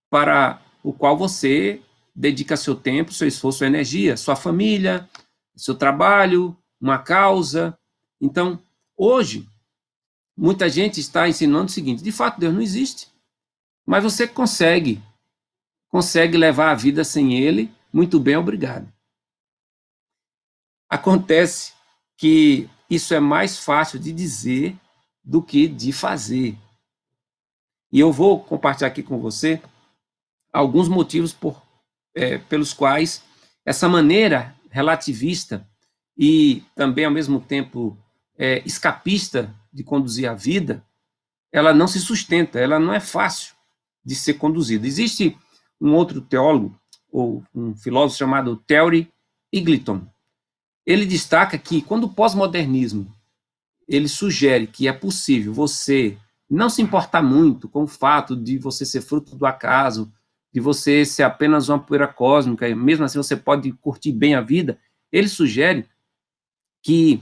para 0.10 0.62
o 0.84 0.92
qual 0.92 1.18
você 1.18 1.82
dedica 2.14 2.58
seu 2.58 2.76
tempo, 2.76 3.14
seu 3.14 3.28
esforço, 3.28 3.60
sua 3.60 3.68
energia, 3.68 4.18
sua 4.18 4.36
família, 4.36 5.10
seu 5.56 5.76
trabalho, 5.76 6.58
uma 6.82 7.00
causa. 7.00 7.78
Então, 8.20 8.62
hoje, 8.98 9.48
muita 10.38 10.68
gente 10.68 11.00
está 11.00 11.30
ensinando 11.30 11.68
o 11.68 11.70
seguinte: 11.70 12.04
de 12.04 12.12
fato, 12.12 12.38
Deus 12.38 12.54
não 12.54 12.62
existe, 12.62 13.08
mas 13.90 14.04
você 14.04 14.28
consegue, 14.28 15.02
consegue 15.88 16.38
levar 16.38 16.70
a 16.70 16.76
vida 16.76 17.04
sem 17.04 17.34
Ele. 17.40 17.74
Muito 17.92 18.20
bem, 18.20 18.38
obrigado. 18.38 18.88
Acontece 20.88 21.74
que 22.16 22.70
isso 22.88 23.16
é 23.16 23.20
mais 23.20 23.58
fácil 23.58 23.98
de 23.98 24.12
dizer 24.12 24.78
do 25.24 25.42
que 25.42 25.68
de 25.68 25.92
fazer. 25.92 26.56
E 27.92 28.00
eu 28.00 28.14
vou 28.14 28.44
compartilhar 28.44 28.90
aqui 28.90 29.02
com 29.02 29.20
você 29.20 29.60
alguns 30.54 30.88
motivos 30.88 31.34
por, 31.34 31.60
é, 32.14 32.38
pelos 32.38 32.74
quais 32.74 33.24
essa 33.66 33.90
maneira 33.90 34.56
relativista 34.70 35.68
e 36.16 36.64
também, 36.76 37.06
ao 37.06 37.12
mesmo 37.12 37.42
tempo, 37.42 37.98
é, 38.38 38.62
escapista 38.68 39.52
de 39.74 39.84
conduzir 39.84 40.30
a 40.30 40.36
vida, 40.36 40.86
ela 41.52 41.74
não 41.74 41.88
se 41.88 42.00
sustenta, 42.00 42.60
ela 42.60 42.80
não 42.80 42.94
é 42.94 43.00
fácil 43.00 43.58
de 44.10 44.16
ser 44.16 44.34
conduzida. 44.34 44.88
Existe 44.88 45.38
um 45.80 45.94
outro 45.94 46.20
teólogo, 46.20 46.76
ou 47.12 47.44
um 47.54 47.76
filósofo 47.76 48.18
chamado 48.18 48.58
Theory 48.58 49.08
Eagleton. 49.54 50.02
Ele 50.84 51.06
destaca 51.06 51.60
que 51.60 51.80
quando 51.84 52.06
o 52.06 52.10
pós-modernismo 52.10 53.08
ele 53.88 54.08
sugere 54.08 54.66
que 54.66 54.88
é 54.88 54.94
possível 54.94 55.54
você 55.54 56.18
não 56.50 56.70
se 56.70 56.82
importar 56.82 57.22
muito 57.22 57.70
com 57.70 57.84
o 57.84 57.88
fato 57.88 58.36
de 58.36 58.58
você 58.58 58.84
ser 58.84 59.02
fruto 59.02 59.36
do 59.36 59.46
acaso, 59.46 60.12
de 60.52 60.60
você 60.60 61.06
ser 61.06 61.22
apenas 61.22 61.70
uma 61.70 61.78
poeira 61.78 62.08
cósmica, 62.08 62.68
mesmo 62.76 63.06
assim 63.06 63.20
você 63.20 63.36
pode 63.36 63.72
curtir 63.74 64.12
bem 64.12 64.34
a 64.34 64.42
vida, 64.42 64.80
ele 65.12 65.30
sugere 65.30 65.88
que 66.82 67.22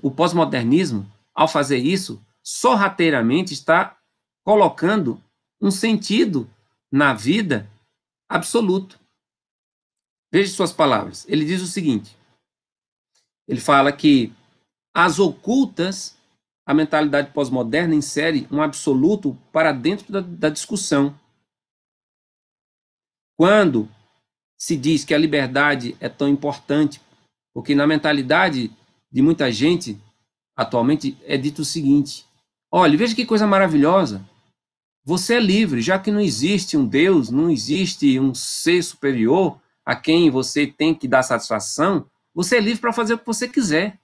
o 0.00 0.08
pós-modernismo, 0.08 1.04
ao 1.34 1.48
fazer 1.48 1.78
isso, 1.78 2.24
sorrateiramente 2.44 3.52
está 3.52 3.96
colocando 4.44 5.20
um 5.64 5.70
sentido 5.70 6.48
na 6.92 7.14
vida 7.14 7.70
absoluto. 8.28 9.00
Veja 10.30 10.52
suas 10.52 10.72
palavras. 10.72 11.26
Ele 11.26 11.42
diz 11.42 11.62
o 11.62 11.66
seguinte: 11.66 12.14
ele 13.48 13.60
fala 13.60 13.90
que 13.90 14.30
as 14.94 15.18
ocultas, 15.18 16.18
a 16.66 16.74
mentalidade 16.74 17.32
pós-moderna 17.32 17.94
insere 17.94 18.46
um 18.50 18.60
absoluto 18.60 19.34
para 19.50 19.72
dentro 19.72 20.12
da, 20.12 20.20
da 20.20 20.50
discussão. 20.50 21.18
Quando 23.38 23.88
se 24.58 24.76
diz 24.76 25.02
que 25.02 25.14
a 25.14 25.18
liberdade 25.18 25.96
é 25.98 26.10
tão 26.10 26.28
importante, 26.28 27.00
porque 27.54 27.74
na 27.74 27.86
mentalidade 27.86 28.70
de 29.10 29.22
muita 29.22 29.50
gente 29.50 29.98
atualmente 30.54 31.16
é 31.24 31.38
dito 31.38 31.62
o 31.62 31.64
seguinte: 31.64 32.26
olha, 32.70 32.98
veja 32.98 33.14
que 33.14 33.24
coisa 33.24 33.46
maravilhosa. 33.46 34.28
Você 35.04 35.34
é 35.34 35.40
livre, 35.40 35.82
já 35.82 35.98
que 35.98 36.10
não 36.10 36.20
existe 36.20 36.76
um 36.76 36.86
Deus, 36.86 37.28
não 37.28 37.50
existe 37.50 38.18
um 38.18 38.34
ser 38.34 38.82
superior 38.82 39.60
a 39.84 39.94
quem 39.94 40.30
você 40.30 40.66
tem 40.66 40.94
que 40.94 41.06
dar 41.06 41.22
satisfação, 41.22 42.08
você 42.34 42.56
é 42.56 42.60
livre 42.60 42.80
para 42.80 42.92
fazer 42.92 43.14
o 43.14 43.18
que 43.18 43.26
você 43.26 43.46
quiser. 43.46 44.00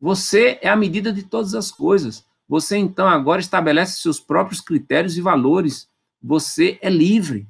Você 0.00 0.58
é 0.62 0.68
a 0.68 0.76
medida 0.76 1.12
de 1.12 1.22
todas 1.22 1.54
as 1.54 1.70
coisas. 1.70 2.24
Você 2.48 2.76
então 2.76 3.06
agora 3.06 3.40
estabelece 3.40 4.00
seus 4.00 4.18
próprios 4.18 4.60
critérios 4.60 5.16
e 5.16 5.20
valores. 5.20 5.88
Você 6.22 6.78
é 6.80 6.88
livre. 6.88 7.48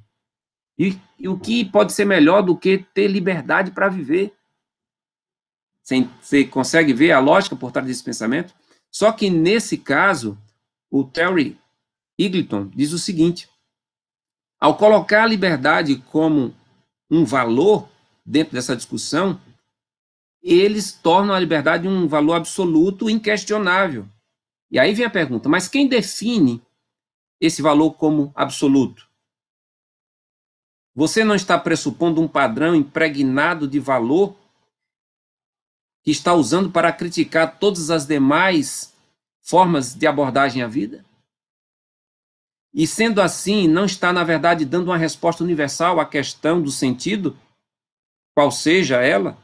E, 0.78 0.98
e 1.18 1.28
o 1.28 1.38
que 1.38 1.64
pode 1.64 1.92
ser 1.92 2.04
melhor 2.04 2.42
do 2.42 2.56
que 2.56 2.78
ter 2.94 3.06
liberdade 3.06 3.70
para 3.70 3.88
viver? 3.88 4.34
Você, 5.82 6.08
você 6.20 6.44
consegue 6.44 6.92
ver 6.92 7.12
a 7.12 7.20
lógica 7.20 7.54
por 7.54 7.70
trás 7.70 7.86
desse 7.86 8.02
pensamento? 8.02 8.54
Só 8.90 9.12
que 9.12 9.30
nesse 9.30 9.78
caso, 9.78 10.38
o 10.90 11.04
Terry 11.04 11.58
Eagleton 12.18 12.68
diz 12.68 12.92
o 12.92 12.98
seguinte: 12.98 13.48
ao 14.60 14.76
colocar 14.76 15.24
a 15.24 15.26
liberdade 15.26 15.96
como 16.10 16.54
um 17.10 17.24
valor 17.24 17.88
dentro 18.24 18.54
dessa 18.54 18.76
discussão, 18.76 19.40
eles 20.42 20.92
tornam 20.92 21.34
a 21.34 21.40
liberdade 21.40 21.88
um 21.88 22.06
valor 22.06 22.34
absoluto, 22.34 23.10
inquestionável. 23.10 24.08
E 24.70 24.78
aí 24.78 24.94
vem 24.94 25.04
a 25.04 25.10
pergunta: 25.10 25.48
mas 25.48 25.68
quem 25.68 25.88
define 25.88 26.62
esse 27.40 27.60
valor 27.60 27.92
como 27.94 28.32
absoluto? 28.34 29.10
Você 30.94 31.24
não 31.24 31.34
está 31.34 31.58
pressupondo 31.58 32.20
um 32.20 32.28
padrão 32.28 32.74
impregnado 32.74 33.66
de 33.66 33.80
valor 33.80 34.36
que 36.04 36.10
está 36.10 36.34
usando 36.34 36.70
para 36.70 36.92
criticar 36.92 37.58
todas 37.58 37.90
as 37.90 38.06
demais 38.06 38.92
formas 39.40 39.94
de 39.94 40.06
abordagem 40.06 40.62
à 40.62 40.68
vida? 40.68 41.04
E 42.74 42.86
sendo 42.86 43.20
assim, 43.20 43.68
não 43.68 43.84
está, 43.84 44.12
na 44.12 44.24
verdade, 44.24 44.64
dando 44.64 44.86
uma 44.86 44.96
resposta 44.96 45.44
universal 45.44 46.00
à 46.00 46.06
questão 46.06 46.62
do 46.62 46.70
sentido, 46.70 47.36
qual 48.34 48.50
seja 48.50 49.02
ela? 49.02 49.36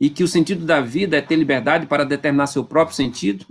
e 0.00 0.08
que 0.08 0.24
o 0.24 0.28
sentido 0.28 0.64
da 0.64 0.80
vida 0.80 1.18
é 1.18 1.20
ter 1.20 1.36
liberdade 1.36 1.86
para 1.86 2.04
determinar 2.04 2.46
seu 2.46 2.64
próprio 2.64 2.96
sentido? 2.96 3.44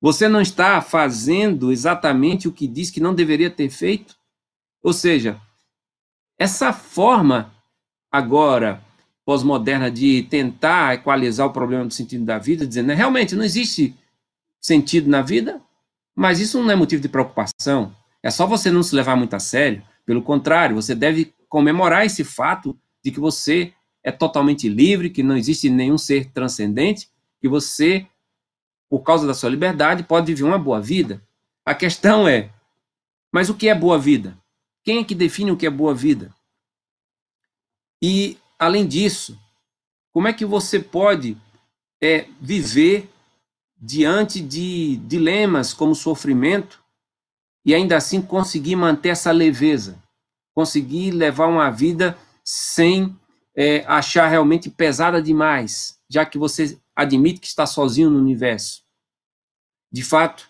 Você 0.00 0.26
não 0.26 0.40
está 0.40 0.80
fazendo 0.80 1.70
exatamente 1.70 2.48
o 2.48 2.52
que 2.52 2.66
diz 2.66 2.90
que 2.90 3.00
não 3.00 3.14
deveria 3.14 3.50
ter 3.50 3.68
feito? 3.68 4.16
Ou 4.82 4.92
seja, 4.92 5.38
essa 6.38 6.72
forma 6.72 7.52
agora 8.10 8.82
pós-moderna 9.24 9.90
de 9.90 10.22
tentar 10.22 10.94
equalizar 10.94 11.46
o 11.46 11.52
problema 11.52 11.84
do 11.84 11.92
sentido 11.92 12.24
da 12.24 12.38
vida, 12.38 12.66
dizendo, 12.66 12.86
né, 12.86 12.94
realmente 12.94 13.34
não 13.34 13.44
existe 13.44 13.94
sentido 14.58 15.10
na 15.10 15.20
vida, 15.20 15.60
mas 16.18 16.40
isso 16.40 16.60
não 16.60 16.72
é 16.72 16.74
motivo 16.74 17.00
de 17.00 17.08
preocupação. 17.08 17.94
É 18.20 18.28
só 18.28 18.44
você 18.44 18.72
não 18.72 18.82
se 18.82 18.92
levar 18.92 19.14
muito 19.14 19.34
a 19.34 19.38
sério. 19.38 19.84
Pelo 20.04 20.20
contrário, 20.20 20.74
você 20.74 20.92
deve 20.92 21.32
comemorar 21.48 22.04
esse 22.04 22.24
fato 22.24 22.76
de 23.04 23.12
que 23.12 23.20
você 23.20 23.72
é 24.02 24.10
totalmente 24.10 24.68
livre, 24.68 25.10
que 25.10 25.22
não 25.22 25.36
existe 25.36 25.70
nenhum 25.70 25.96
ser 25.96 26.32
transcendente, 26.32 27.08
que 27.40 27.48
você, 27.48 28.04
por 28.90 29.04
causa 29.04 29.28
da 29.28 29.32
sua 29.32 29.48
liberdade, 29.48 30.02
pode 30.02 30.26
viver 30.26 30.42
uma 30.42 30.58
boa 30.58 30.80
vida. 30.80 31.22
A 31.64 31.72
questão 31.72 32.26
é: 32.26 32.50
mas 33.30 33.48
o 33.48 33.54
que 33.54 33.68
é 33.68 33.74
boa 33.74 33.96
vida? 33.96 34.36
Quem 34.82 34.98
é 34.98 35.04
que 35.04 35.14
define 35.14 35.52
o 35.52 35.56
que 35.56 35.66
é 35.66 35.70
boa 35.70 35.94
vida? 35.94 36.34
E, 38.02 38.36
além 38.58 38.88
disso, 38.88 39.38
como 40.12 40.26
é 40.26 40.32
que 40.32 40.44
você 40.44 40.80
pode 40.80 41.36
é, 42.02 42.26
viver 42.40 43.08
diante 43.80 44.40
de 44.40 44.96
dilemas 44.96 45.72
como 45.72 45.94
sofrimento 45.94 46.82
e 47.64 47.74
ainda 47.74 47.96
assim 47.96 48.20
conseguir 48.20 48.76
manter 48.76 49.10
essa 49.10 49.30
leveza, 49.30 50.02
conseguir 50.54 51.10
levar 51.12 51.46
uma 51.46 51.70
vida 51.70 52.18
sem 52.44 53.16
é, 53.54 53.84
achar 53.86 54.28
realmente 54.28 54.70
pesada 54.70 55.20
demais, 55.22 55.98
já 56.08 56.24
que 56.24 56.38
você 56.38 56.78
admite 56.94 57.40
que 57.40 57.46
está 57.46 57.66
sozinho 57.66 58.10
no 58.10 58.18
universo. 58.18 58.82
De 59.92 60.02
fato, 60.02 60.48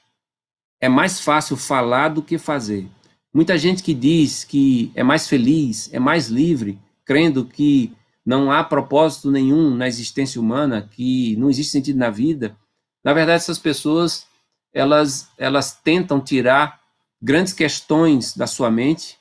é 0.81 0.89
mais 0.89 1.21
fácil 1.21 1.57
falar 1.57 2.09
do 2.09 2.23
que 2.23 2.39
fazer. 2.39 2.89
Muita 3.33 3.59
gente 3.59 3.83
que 3.83 3.93
diz 3.93 4.45
que 4.45 4.91
é 4.95 5.03
mais 5.03 5.29
feliz, 5.29 5.93
é 5.93 5.99
mais 5.99 6.29
livre, 6.29 6.79
crendo 7.05 7.45
que 7.45 7.93
não 8.25 8.51
há 8.51 8.63
propósito 8.63 9.31
nenhum 9.31 9.75
na 9.75 9.89
existência 9.89 10.41
humana, 10.41 10.89
que 10.91 11.37
não 11.37 11.51
existe 11.51 11.73
sentido 11.73 11.99
na 11.99 12.11
vida, 12.11 12.57
na 13.05 13.13
verdade 13.13 13.37
essas 13.37 13.59
pessoas 13.59 14.27
elas 14.73 15.29
elas 15.39 15.73
tentam 15.73 16.21
tirar 16.21 16.81
grandes 17.21 17.53
questões 17.53 18.37
da 18.37 18.47
sua 18.47 18.71
mente, 18.71 19.19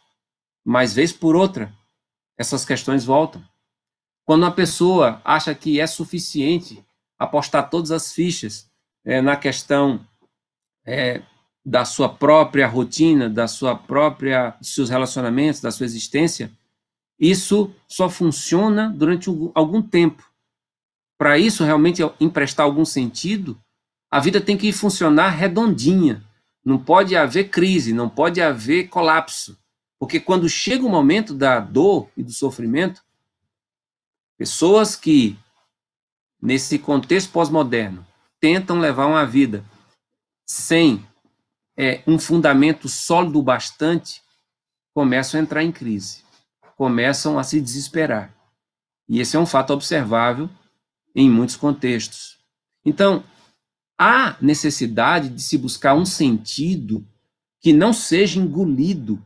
mas 0.64 0.94
vez 0.94 1.12
por 1.12 1.36
outra 1.36 1.74
essas 2.38 2.64
questões 2.64 3.04
voltam. 3.04 3.44
Quando 4.24 4.44
uma 4.44 4.52
pessoa 4.52 5.22
acha 5.24 5.56
que 5.56 5.80
é 5.80 5.88
suficiente 5.88 6.86
apostar 7.18 7.70
todas 7.70 7.92
as 7.92 8.14
fichas 8.14 8.70
é, 9.04 9.22
na 9.22 9.36
questão 9.36 10.06
é, 10.86 11.22
da 11.66 11.84
sua 11.84 12.08
própria 12.08 12.68
rotina, 12.68 13.30
da 13.30 13.48
sua 13.48 13.76
própria, 13.76 14.52
dos 14.60 14.74
seus 14.74 14.90
relacionamentos, 14.90 15.62
da 15.62 15.72
sua 15.72 15.86
existência, 15.86 16.52
isso 17.20 17.74
só 17.88 18.10
funciona 18.10 18.94
durante 18.96 19.30
algum 19.56 19.82
tempo. 19.82 20.24
Para 21.18 21.38
isso 21.38 21.64
realmente 21.64 22.02
emprestar 22.20 22.66
algum 22.66 22.86
sentido, 22.86 23.60
a 24.10 24.20
vida 24.20 24.40
tem 24.40 24.58
que 24.58 24.72
funcionar 24.72 25.30
redondinha. 25.30 26.24
Não 26.64 26.78
pode 26.78 27.16
haver 27.16 27.50
crise, 27.50 27.94
não 27.94 28.10
pode 28.10 28.42
haver 28.42 28.90
colapso. 28.90 29.58
Porque 30.00 30.20
quando 30.20 30.50
chega 30.50 30.86
o 30.86 30.90
momento 30.90 31.34
da 31.34 31.60
dor 31.60 32.10
e 32.16 32.24
do 32.24 32.32
sofrimento, 32.32 33.04
pessoas 34.38 34.96
que, 34.96 35.38
nesse 36.42 36.78
contexto 36.78 37.32
pós-moderno, 37.32 38.06
tentam 38.40 38.80
levar 38.80 39.08
uma 39.08 39.26
vida 39.26 39.64
sem 40.46 41.06
é, 41.76 42.02
um 42.06 42.20
fundamento 42.20 42.88
sólido 42.88 43.42
bastante, 43.42 44.22
começam 44.94 45.40
a 45.40 45.44
entrar 45.44 45.64
em 45.64 45.72
crise 45.72 46.28
começam 46.78 47.40
a 47.40 47.44
se 47.44 47.60
desesperar. 47.60 48.32
E 49.10 49.20
esse 49.20 49.36
é 49.36 49.40
um 49.40 49.46
fato 49.46 49.74
observável 49.74 50.48
em 51.16 51.30
muitos 51.30 51.56
contextos. 51.56 52.38
Então, 52.86 53.24
há 53.98 54.38
necessidade 54.42 55.30
de 55.30 55.42
se 55.42 55.58
buscar 55.58 55.96
um 55.96 56.06
sentido 56.06 57.06
que 57.60 57.74
não 57.74 57.92
seja 57.92 58.40
engolido 58.40 59.24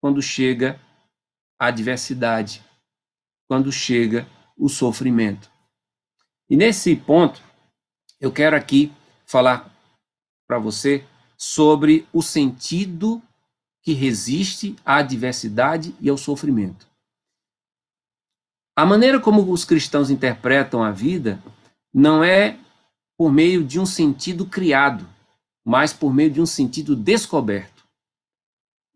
quando 0.00 0.20
chega 0.20 0.80
a 1.58 1.66
adversidade, 1.66 2.62
quando 3.48 3.70
chega 3.70 4.26
o 4.56 4.68
sofrimento. 4.68 5.50
E 6.50 6.56
nesse 6.56 6.96
ponto, 6.96 7.40
eu 8.20 8.32
quero 8.32 8.56
aqui 8.56 8.92
falar 9.24 9.72
para 10.46 10.58
você 10.58 11.06
sobre 11.36 12.06
o 12.12 12.20
sentido 12.20 13.22
que 13.82 13.92
resiste 13.92 14.76
à 14.84 14.96
adversidade 14.96 15.94
e 16.00 16.08
ao 16.08 16.16
sofrimento. 16.16 16.86
A 18.76 18.86
maneira 18.86 19.20
como 19.20 19.50
os 19.52 19.64
cristãos 19.64 20.10
interpretam 20.10 20.82
a 20.82 20.90
vida 20.90 21.42
não 21.92 22.24
é 22.24 22.58
por 23.22 23.30
meio 23.32 23.62
de 23.62 23.78
um 23.78 23.86
sentido 23.86 24.44
criado, 24.44 25.08
mas 25.64 25.92
por 25.92 26.12
meio 26.12 26.28
de 26.28 26.40
um 26.40 26.44
sentido 26.44 26.96
descoberto. 26.96 27.84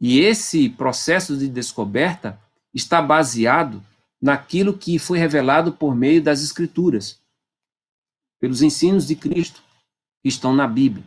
E 0.00 0.18
esse 0.18 0.68
processo 0.68 1.36
de 1.36 1.46
descoberta 1.46 2.36
está 2.74 3.00
baseado 3.00 3.80
naquilo 4.20 4.76
que 4.76 4.98
foi 4.98 5.16
revelado 5.16 5.72
por 5.72 5.94
meio 5.94 6.20
das 6.20 6.42
Escrituras, 6.42 7.20
pelos 8.40 8.62
ensinos 8.62 9.06
de 9.06 9.14
Cristo 9.14 9.62
que 10.20 10.28
estão 10.28 10.52
na 10.52 10.66
Bíblia. 10.66 11.04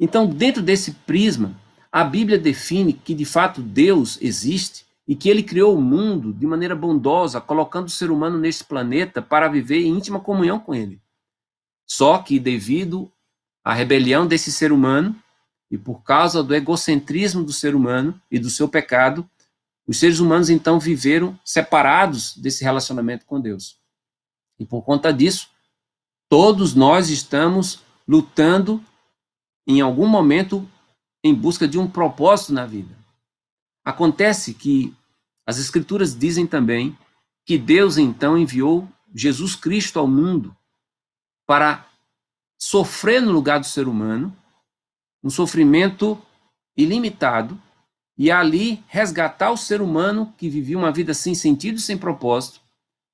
Então, 0.00 0.26
dentro 0.26 0.62
desse 0.62 0.92
prisma, 0.92 1.54
a 1.92 2.02
Bíblia 2.02 2.38
define 2.38 2.94
que 2.94 3.12
de 3.12 3.26
fato 3.26 3.60
Deus 3.60 4.18
existe 4.22 4.86
e 5.06 5.14
que 5.14 5.28
ele 5.28 5.42
criou 5.42 5.76
o 5.76 5.82
mundo 5.82 6.32
de 6.32 6.46
maneira 6.46 6.74
bondosa, 6.74 7.42
colocando 7.42 7.88
o 7.88 7.90
ser 7.90 8.10
humano 8.10 8.38
nesse 8.38 8.64
planeta 8.64 9.20
para 9.20 9.48
viver 9.48 9.82
em 9.82 9.88
íntima 9.88 10.18
comunhão 10.18 10.58
com 10.58 10.74
ele. 10.74 11.03
Só 11.86 12.18
que 12.18 12.38
devido 12.38 13.10
à 13.62 13.72
rebelião 13.72 14.26
desse 14.26 14.50
ser 14.50 14.72
humano 14.72 15.14
e 15.70 15.78
por 15.78 16.02
causa 16.02 16.42
do 16.42 16.54
egocentrismo 16.54 17.42
do 17.44 17.52
ser 17.52 17.74
humano 17.74 18.20
e 18.30 18.38
do 18.38 18.50
seu 18.50 18.68
pecado, 18.68 19.28
os 19.86 19.98
seres 19.98 20.18
humanos 20.18 20.48
então 20.48 20.78
viveram 20.80 21.38
separados 21.44 22.36
desse 22.36 22.64
relacionamento 22.64 23.26
com 23.26 23.40
Deus. 23.40 23.78
E 24.58 24.64
por 24.64 24.82
conta 24.82 25.12
disso, 25.12 25.50
todos 26.28 26.74
nós 26.74 27.10
estamos 27.10 27.82
lutando 28.06 28.82
em 29.66 29.80
algum 29.80 30.06
momento 30.06 30.68
em 31.22 31.34
busca 31.34 31.66
de 31.66 31.78
um 31.78 31.88
propósito 31.88 32.52
na 32.52 32.66
vida. 32.66 32.96
Acontece 33.84 34.54
que 34.54 34.94
as 35.46 35.58
Escrituras 35.58 36.16
dizem 36.16 36.46
também 36.46 36.96
que 37.44 37.58
Deus 37.58 37.98
então 37.98 38.38
enviou 38.38 38.88
Jesus 39.14 39.54
Cristo 39.54 39.98
ao 39.98 40.06
mundo 40.06 40.56
para 41.46 41.86
sofrer 42.58 43.20
no 43.20 43.32
lugar 43.32 43.60
do 43.60 43.66
ser 43.66 43.88
humano, 43.88 44.34
um 45.22 45.30
sofrimento 45.30 46.20
ilimitado, 46.76 47.60
e 48.16 48.30
ali 48.30 48.82
resgatar 48.86 49.50
o 49.50 49.56
ser 49.56 49.82
humano 49.82 50.32
que 50.38 50.48
vivia 50.48 50.78
uma 50.78 50.92
vida 50.92 51.12
sem 51.12 51.34
sentido 51.34 51.78
e 51.78 51.80
sem 51.80 51.98
propósito, 51.98 52.60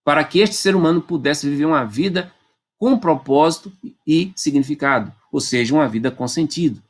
para 0.05 0.23
que 0.25 0.41
este 0.41 0.57
ser 0.57 0.77
humano 0.77 1.01
pudesse 1.01 1.49
viver 1.49 1.65
uma 1.65 1.85
vida 1.85 2.33
com 2.79 2.99
propósito 2.99 3.73
e 4.07 4.33
significado, 4.37 5.13
ou 5.33 5.41
seja, 5.41 5.75
uma 5.75 5.89
vida 5.89 6.11
com 6.11 6.27
sentido. 6.27 6.83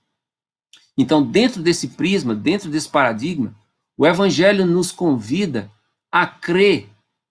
Então, 0.97 1.23
dentro 1.23 1.63
desse 1.63 1.89
prisma, 1.89 2.35
dentro 2.35 2.71
desse 2.71 2.89
paradigma, 2.89 3.55
o 3.97 4.07
Evangelho 4.07 4.67
nos 4.67 4.93
convida 4.93 5.71
a 6.11 6.27
crer 6.27 6.89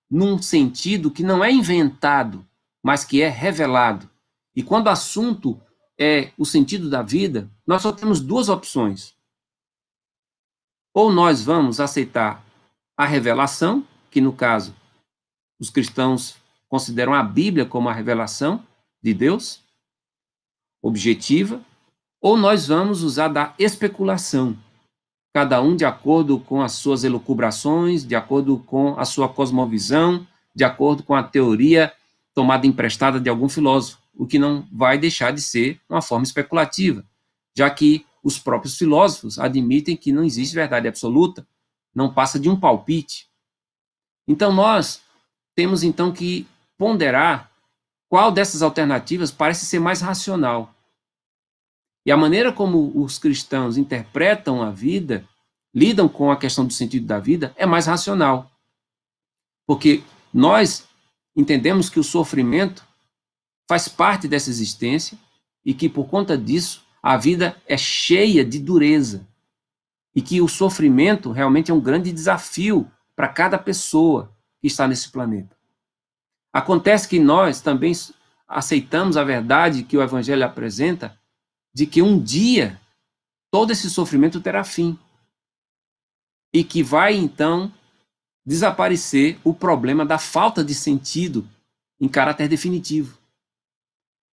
num 0.09 0.41
sentido 0.41 1.11
que 1.11 1.23
não 1.23 1.43
é 1.43 1.51
inventado, 1.51 2.45
mas 2.83 3.03
que 3.03 3.21
é 3.21 3.29
revelado. 3.29 4.09
E 4.55 4.63
quando 4.63 4.87
o 4.87 4.89
assunto 4.89 5.61
é 5.97 6.31
o 6.37 6.45
sentido 6.45 6.89
da 6.89 7.01
vida, 7.01 7.49
nós 7.67 7.81
só 7.81 7.91
temos 7.91 8.21
duas 8.21 8.49
opções. 8.49 9.15
Ou 10.93 11.11
nós 11.11 11.43
vamos 11.43 11.79
aceitar 11.79 12.43
a 12.97 13.05
revelação, 13.05 13.85
que 14.09 14.19
no 14.19 14.33
caso 14.33 14.75
os 15.59 15.69
cristãos 15.69 16.35
consideram 16.67 17.13
a 17.13 17.21
Bíblia 17.23 17.65
como 17.65 17.89
a 17.89 17.93
revelação 17.93 18.65
de 19.01 19.13
Deus, 19.13 19.61
objetiva, 20.81 21.61
ou 22.21 22.37
nós 22.37 22.67
vamos 22.67 23.03
usar 23.03 23.27
da 23.27 23.53
especulação, 23.57 24.57
cada 25.33 25.61
um 25.61 25.75
de 25.75 25.85
acordo 25.85 26.39
com 26.39 26.61
as 26.61 26.73
suas 26.73 27.03
elucubrações, 27.03 28.05
de 28.05 28.15
acordo 28.15 28.59
com 28.59 28.97
a 28.99 29.05
sua 29.05 29.29
cosmovisão, 29.29 30.27
de 30.55 30.63
acordo 30.63 31.03
com 31.03 31.15
a 31.15 31.23
teoria 31.23 31.93
tomada 32.39 32.65
emprestada 32.65 33.19
de 33.19 33.29
algum 33.29 33.49
filósofo, 33.49 34.01
o 34.15 34.25
que 34.25 34.39
não 34.39 34.65
vai 34.71 34.97
deixar 34.97 35.33
de 35.33 35.41
ser 35.41 35.77
uma 35.89 36.01
forma 36.01 36.23
especulativa, 36.23 37.05
já 37.53 37.69
que 37.69 38.05
os 38.23 38.39
próprios 38.39 38.77
filósofos 38.77 39.37
admitem 39.37 39.97
que 39.97 40.13
não 40.13 40.23
existe 40.23 40.55
verdade 40.55 40.87
absoluta, 40.87 41.45
não 41.93 42.13
passa 42.13 42.39
de 42.39 42.49
um 42.49 42.57
palpite. 42.57 43.27
Então 44.25 44.53
nós 44.53 45.01
temos 45.53 45.83
então 45.83 46.13
que 46.13 46.47
ponderar 46.77 47.51
qual 48.07 48.31
dessas 48.31 48.61
alternativas 48.61 49.31
parece 49.31 49.65
ser 49.65 49.79
mais 49.79 49.99
racional 49.99 50.73
e 52.05 52.11
a 52.11 52.17
maneira 52.17 52.53
como 52.53 52.91
os 52.95 53.19
cristãos 53.19 53.77
interpretam 53.77 54.63
a 54.63 54.71
vida, 54.71 55.25
lidam 55.75 56.07
com 56.07 56.31
a 56.31 56.37
questão 56.37 56.65
do 56.65 56.71
sentido 56.71 57.05
da 57.05 57.19
vida, 57.19 57.53
é 57.57 57.65
mais 57.65 57.85
racional. 57.85 58.49
Porque 59.67 60.01
nós 60.33 60.87
entendemos 61.35 61.89
que 61.89 61.99
o 61.99 62.03
sofrimento 62.03 62.85
faz 63.67 63.87
parte 63.87 64.27
dessa 64.27 64.49
existência 64.49 65.17
e 65.63 65.73
que, 65.73 65.87
por 65.87 66.07
conta 66.07 66.37
disso, 66.37 66.83
a 67.01 67.17
vida 67.17 67.55
é 67.65 67.77
cheia 67.77 68.43
de 68.43 68.59
dureza. 68.59 69.27
E 70.15 70.21
que 70.21 70.41
o 70.41 70.47
sofrimento 70.47 71.31
realmente 71.31 71.71
é 71.71 71.73
um 71.73 71.79
grande 71.79 72.11
desafio 72.11 72.89
para 73.15 73.27
cada 73.27 73.57
pessoa 73.57 74.35
que 74.59 74.67
está 74.67 74.87
nesse 74.87 75.09
planeta. 75.09 75.55
Acontece 76.51 77.07
que 77.07 77.19
nós 77.19 77.61
também 77.61 77.93
aceitamos 78.47 79.15
a 79.15 79.23
verdade 79.23 79.83
que 79.83 79.95
o 79.95 80.01
Evangelho 80.01 80.43
apresenta 80.43 81.17
de 81.73 81.85
que 81.85 82.01
um 82.01 82.19
dia 82.19 82.79
todo 83.51 83.71
esse 83.71 83.89
sofrimento 83.89 84.41
terá 84.41 84.63
fim. 84.63 84.97
E 86.51 86.63
que 86.63 86.81
vai 86.81 87.15
então 87.15 87.71
desaparecer 88.49 89.37
o 89.43 89.53
problema 89.53 90.03
da 90.03 90.17
falta 90.17 90.63
de 90.63 90.73
sentido 90.73 91.47
em 92.01 92.09
caráter 92.09 92.47
definitivo. 92.47 93.15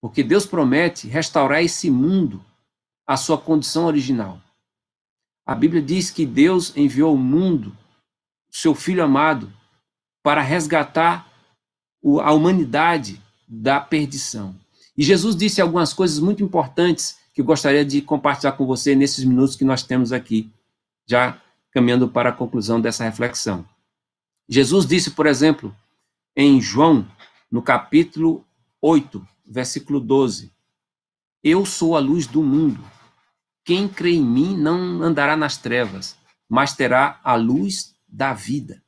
Porque 0.00 0.22
Deus 0.22 0.46
promete 0.46 1.06
restaurar 1.06 1.62
esse 1.62 1.90
mundo 1.90 2.42
à 3.06 3.18
sua 3.18 3.36
condição 3.36 3.84
original. 3.84 4.40
A 5.44 5.54
Bíblia 5.54 5.82
diz 5.82 6.10
que 6.10 6.24
Deus 6.24 6.74
enviou 6.74 7.10
ao 7.10 7.16
mundo 7.18 7.76
seu 8.50 8.74
filho 8.74 9.04
amado 9.04 9.52
para 10.22 10.40
resgatar 10.40 11.30
a 12.22 12.32
humanidade 12.32 13.20
da 13.46 13.80
perdição. 13.80 14.56
E 14.96 15.04
Jesus 15.04 15.36
disse 15.36 15.60
algumas 15.60 15.92
coisas 15.92 16.18
muito 16.18 16.42
importantes 16.42 17.18
que 17.34 17.42
eu 17.42 17.44
gostaria 17.44 17.84
de 17.84 18.00
compartilhar 18.00 18.52
com 18.52 18.64
você 18.64 18.94
nesses 18.94 19.24
minutos 19.24 19.56
que 19.56 19.64
nós 19.64 19.82
temos 19.82 20.10
aqui, 20.10 20.50
já 21.06 21.38
caminhando 21.70 22.08
para 22.08 22.30
a 22.30 22.32
conclusão 22.32 22.80
dessa 22.80 23.04
reflexão. 23.04 23.62
Jesus 24.48 24.86
disse, 24.86 25.10
por 25.10 25.26
exemplo, 25.26 25.74
em 26.36 26.60
João, 26.60 27.08
no 27.50 27.60
capítulo 27.60 28.44
8, 28.80 29.26
versículo 29.44 29.98
12: 29.98 30.52
Eu 31.42 31.64
sou 31.64 31.96
a 31.96 31.98
luz 31.98 32.26
do 32.26 32.42
mundo. 32.42 32.84
Quem 33.64 33.88
crê 33.88 34.12
em 34.12 34.24
mim 34.24 34.56
não 34.56 35.02
andará 35.02 35.36
nas 35.36 35.56
trevas, 35.56 36.16
mas 36.48 36.74
terá 36.74 37.20
a 37.24 37.34
luz 37.34 37.94
da 38.06 38.32
vida. 38.32 38.82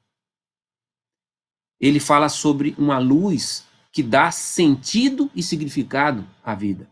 Ele 1.80 1.98
fala 1.98 2.28
sobre 2.28 2.74
uma 2.78 2.98
luz 2.98 3.66
que 3.92 4.02
dá 4.02 4.30
sentido 4.30 5.30
e 5.34 5.42
significado 5.42 6.24
à 6.44 6.54
vida. 6.54 6.88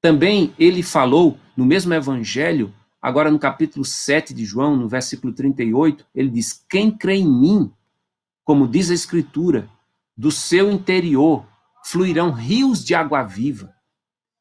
Também 0.00 0.54
ele 0.58 0.82
falou 0.82 1.38
no 1.56 1.64
mesmo 1.64 1.92
evangelho, 1.94 2.74
agora 3.00 3.30
no 3.30 3.38
capítulo 3.38 3.84
7 3.84 4.34
de 4.34 4.44
João, 4.44 4.76
no 4.76 4.88
versículo 4.88 5.32
38, 5.32 6.06
ele 6.14 6.28
diz: 6.28 6.64
Quem 6.68 6.90
crê 6.90 7.16
em 7.16 7.26
mim, 7.26 7.72
como 8.48 8.66
diz 8.66 8.90
a 8.90 8.94
Escritura, 8.94 9.68
do 10.16 10.30
seu 10.30 10.72
interior 10.72 11.46
fluirão 11.84 12.32
rios 12.32 12.82
de 12.82 12.94
água 12.94 13.22
viva. 13.22 13.74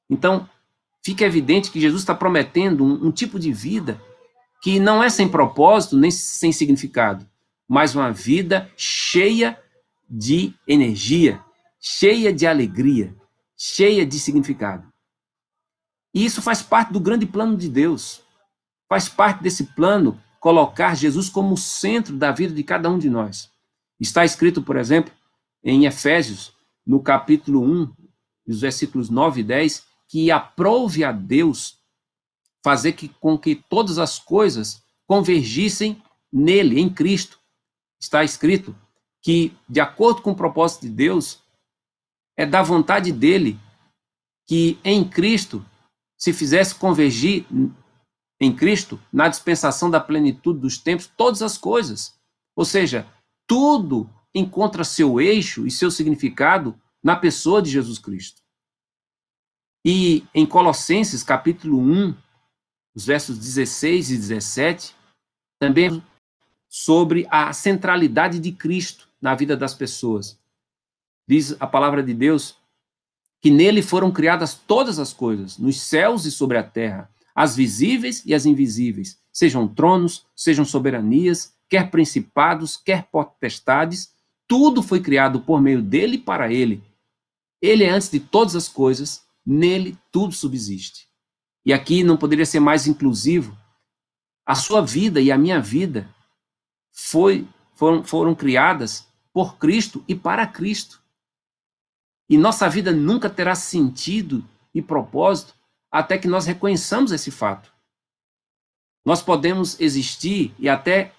Então, 0.09 0.49
fica 1.03 1.25
evidente 1.25 1.69
que 1.69 1.81
Jesus 1.81 2.03
está 2.03 2.15
prometendo 2.15 2.85
um, 2.85 3.07
um 3.07 3.11
tipo 3.11 3.37
de 3.37 3.51
vida 3.51 4.01
que 4.61 4.79
não 4.79 5.03
é 5.03 5.09
sem 5.09 5.27
propósito 5.27 5.97
nem 5.97 6.09
sem 6.09 6.53
significado, 6.53 7.29
mas 7.67 7.95
uma 7.95 8.09
vida 8.09 8.71
cheia 8.77 9.61
de 10.09 10.53
energia, 10.65 11.43
cheia 11.77 12.31
de 12.31 12.47
alegria, 12.47 13.13
cheia 13.57 14.05
de 14.05 14.17
significado. 14.21 14.87
E 16.13 16.23
isso 16.23 16.41
faz 16.41 16.61
parte 16.61 16.93
do 16.93 16.99
grande 17.01 17.25
plano 17.25 17.57
de 17.57 17.67
Deus. 17.67 18.21
Faz 18.87 19.09
parte 19.09 19.43
desse 19.43 19.65
plano 19.65 20.17
colocar 20.39 20.95
Jesus 20.95 21.27
como 21.27 21.57
centro 21.57 22.15
da 22.15 22.31
vida 22.31 22.53
de 22.53 22.63
cada 22.63 22.89
um 22.89 22.97
de 22.97 23.09
nós. 23.09 23.51
Está 23.99 24.23
escrito, 24.23 24.61
por 24.61 24.77
exemplo, 24.77 25.13
em 25.63 25.85
Efésios, 25.85 26.53
no 26.85 27.01
capítulo 27.01 27.61
1, 27.63 27.93
os 28.47 28.61
versículos 28.61 29.09
9 29.09 29.41
e 29.41 29.43
10, 29.43 29.85
que 30.07 30.31
aprove 30.31 31.03
a 31.03 31.11
Deus 31.11 31.79
fazer 32.63 32.93
que, 32.93 33.09
com 33.09 33.37
que 33.37 33.55
todas 33.55 33.97
as 33.97 34.19
coisas 34.19 34.81
convergissem 35.05 36.01
nele, 36.31 36.79
em 36.79 36.89
Cristo. 36.89 37.39
Está 37.99 38.23
escrito 38.23 38.75
que, 39.21 39.55
de 39.67 39.79
acordo 39.79 40.21
com 40.21 40.31
o 40.31 40.35
propósito 40.35 40.81
de 40.81 40.89
Deus, 40.89 41.41
é 42.37 42.45
da 42.45 42.61
vontade 42.61 43.11
dele 43.11 43.59
que 44.45 44.79
em 44.83 45.07
Cristo 45.07 45.65
se 46.17 46.31
fizesse 46.31 46.75
convergir 46.75 47.45
em 48.39 48.55
Cristo, 48.55 48.99
na 49.11 49.27
dispensação 49.27 49.89
da 49.89 49.99
plenitude 49.99 50.59
dos 50.59 50.77
tempos, 50.77 51.07
todas 51.17 51.41
as 51.41 51.57
coisas. 51.57 52.17
Ou 52.55 52.63
seja, 52.63 53.07
tudo 53.47 54.09
encontra 54.35 54.83
seu 54.83 55.19
eixo 55.19 55.65
e 55.65 55.71
seu 55.71 55.89
significado 55.89 56.79
na 57.01 57.15
pessoa 57.15 57.61
de 57.61 57.71
Jesus 57.71 57.97
Cristo. 57.97 58.41
E 59.85 60.27
em 60.35 60.45
Colossenses, 60.45 61.23
capítulo 61.23 61.79
1, 61.79 62.13
os 62.93 63.05
versos 63.05 63.37
16 63.39 64.11
e 64.11 64.17
17, 64.17 64.95
também 65.57 66.03
sobre 66.67 67.25
a 67.29 67.53
centralidade 67.53 68.39
de 68.39 68.51
Cristo 68.51 69.07
na 69.21 69.33
vida 69.33 69.55
das 69.55 69.73
pessoas. 69.73 70.37
Diz 71.27 71.55
a 71.59 71.65
palavra 71.65 72.03
de 72.03 72.13
Deus 72.13 72.57
que 73.41 73.49
nele 73.49 73.81
foram 73.81 74.11
criadas 74.11 74.55
todas 74.55 74.99
as 74.99 75.13
coisas, 75.13 75.57
nos 75.57 75.79
céus 75.81 76.25
e 76.25 76.31
sobre 76.31 76.57
a 76.57 76.63
terra, 76.63 77.09
as 77.33 77.55
visíveis 77.55 78.23
e 78.25 78.33
as 78.33 78.45
invisíveis, 78.45 79.19
sejam 79.31 79.67
tronos, 79.67 80.25
sejam 80.35 80.65
soberanias, 80.65 81.56
quer 81.69 81.89
principados, 81.91 82.77
quer 82.77 83.07
potestades, 83.07 84.13
tudo 84.47 84.81
foi 84.81 85.01
criado 85.01 85.41
por 85.41 85.61
meio 85.61 85.81
dele 85.81 86.15
e 86.15 86.21
para 86.21 86.51
ele. 86.51 86.83
Ele 87.61 87.83
é 87.83 87.89
antes 87.89 88.09
de 88.09 88.19
todas 88.19 88.55
as 88.55 88.67
coisas, 88.67 89.25
nele 89.45 89.97
tudo 90.11 90.33
subsiste. 90.33 91.07
E 91.65 91.73
aqui 91.73 92.03
não 92.03 92.15
poderia 92.15 92.45
ser 92.45 92.59
mais 92.59 92.87
inclusivo. 92.87 93.57
A 94.45 94.55
sua 94.55 94.81
vida 94.81 95.19
e 95.19 95.31
a 95.31 95.37
minha 95.37 95.59
vida 95.59 96.09
foi, 96.93 97.47
foram, 97.73 98.03
foram 98.03 98.33
criadas 98.33 99.05
por 99.33 99.57
Cristo 99.57 100.03
e 100.07 100.15
para 100.15 100.47
Cristo. 100.47 101.01
E 102.29 102.37
nossa 102.37 102.69
vida 102.69 102.91
nunca 102.91 103.29
terá 103.29 103.55
sentido 103.55 104.47
e 104.73 104.81
propósito 104.81 105.53
até 105.91 106.17
que 106.17 106.27
nós 106.27 106.45
reconheçamos 106.45 107.11
esse 107.11 107.31
fato. 107.31 107.73
Nós 109.05 109.21
podemos 109.21 109.79
existir 109.79 110.53
e 110.59 110.67
até 110.67 111.13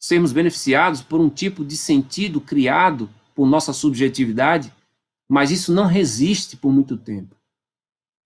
sermos 0.00 0.32
beneficiados 0.32 1.02
por 1.02 1.20
um 1.20 1.28
tipo 1.28 1.62
de 1.62 1.76
sentido 1.76 2.40
criado 2.40 3.10
por 3.34 3.46
nossa 3.46 3.72
subjetividade, 3.74 4.72
mas 5.28 5.50
isso 5.50 5.72
não 5.72 5.86
resiste 5.86 6.56
por 6.56 6.72
muito 6.72 6.96
tempo. 6.96 7.36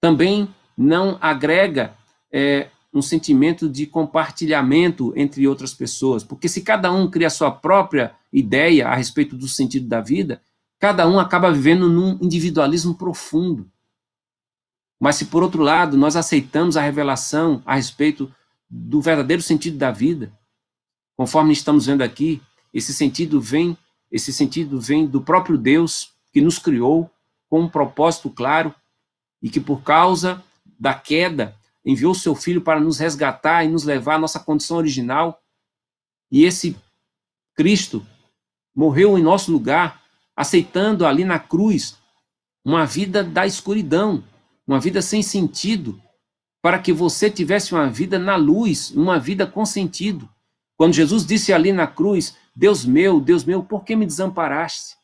Também 0.01 0.49
não 0.79 1.19
agrega 1.21 1.95
é, 2.33 2.69
um 2.93 3.03
sentimento 3.03 3.69
de 3.69 3.87
compartilhamento 3.87 5.13
entre 5.17 5.47
outras 5.49 5.75
pessoas, 5.75 6.23
porque 6.23 6.49
se 6.49 6.63
cada 6.63 6.93
um 6.93 7.11
cria 7.11 7.29
sua 7.29 7.51
própria 7.51 8.15
ideia 8.33 8.87
a 8.89 8.95
respeito 8.95 9.37
do 9.37 9.49
sentido 9.49 9.89
da 9.89 10.01
vida, 10.01 10.41
cada 10.79 11.09
um 11.09 11.19
acaba 11.19 11.51
vivendo 11.51 11.89
num 11.89 12.19
individualismo 12.23 12.95
profundo. 12.95 13.69
Mas 15.01 15.17
se 15.17 15.27
por 15.27 15.43
outro 15.43 15.63
lado 15.63 15.97
nós 15.97 16.15
aceitamos 16.15 16.77
a 16.77 16.83
revelação 16.83 17.61
a 17.67 17.75
respeito 17.75 18.33
do 18.71 19.01
verdadeiro 19.01 19.43
sentido 19.43 19.77
da 19.77 19.91
vida, 19.91 20.33
Conforme 21.16 21.53
estamos 21.53 21.87
vendo 21.87 22.03
aqui, 22.03 22.42
esse 22.72 22.92
sentido 22.92 23.40
vem, 23.40 23.77
esse 24.11 24.33
sentido 24.33 24.81
vem 24.81 25.07
do 25.07 25.20
próprio 25.20 25.57
Deus 25.57 26.12
que 26.33 26.40
nos 26.40 26.59
criou 26.59 27.11
com 27.48 27.62
um 27.62 27.68
propósito 27.68 28.29
claro 28.29 28.74
e 29.40 29.48
que 29.48 29.61
por 29.61 29.83
causa 29.83 30.42
da 30.79 30.92
queda 30.94 31.57
enviou 31.85 32.14
seu 32.14 32.35
filho 32.35 32.62
para 32.62 32.81
nos 32.81 32.98
resgatar 32.98 33.64
e 33.64 33.68
nos 33.68 33.85
levar 33.85 34.16
à 34.16 34.18
nossa 34.18 34.40
condição 34.40 34.77
original. 34.77 35.40
E 36.31 36.44
esse 36.44 36.77
Cristo 37.55 38.05
morreu 38.74 39.16
em 39.16 39.22
nosso 39.22 39.53
lugar, 39.53 40.03
aceitando 40.35 41.07
ali 41.07 41.24
na 41.24 41.38
cruz 41.38 41.96
uma 42.64 42.85
vida 42.85 43.22
da 43.22 43.46
escuridão, 43.46 44.24
uma 44.66 44.81
vida 44.81 45.00
sem 45.00 45.22
sentido, 45.22 46.00
para 46.61 46.79
que 46.79 46.92
você 46.92 47.31
tivesse 47.31 47.74
uma 47.74 47.88
vida 47.88 48.18
na 48.18 48.35
luz, 48.35 48.90
uma 48.90 49.20
vida 49.20 49.46
com 49.46 49.64
sentido. 49.64 50.29
Quando 50.77 50.95
Jesus 50.95 51.25
disse 51.25 51.53
ali 51.53 51.73
na 51.73 51.87
cruz: 51.87 52.37
Deus 52.55 52.85
meu, 52.85 53.21
Deus 53.21 53.45
meu, 53.45 53.63
por 53.63 53.85
que 53.85 53.95
me 53.97 54.07
desamparaste? 54.07 54.97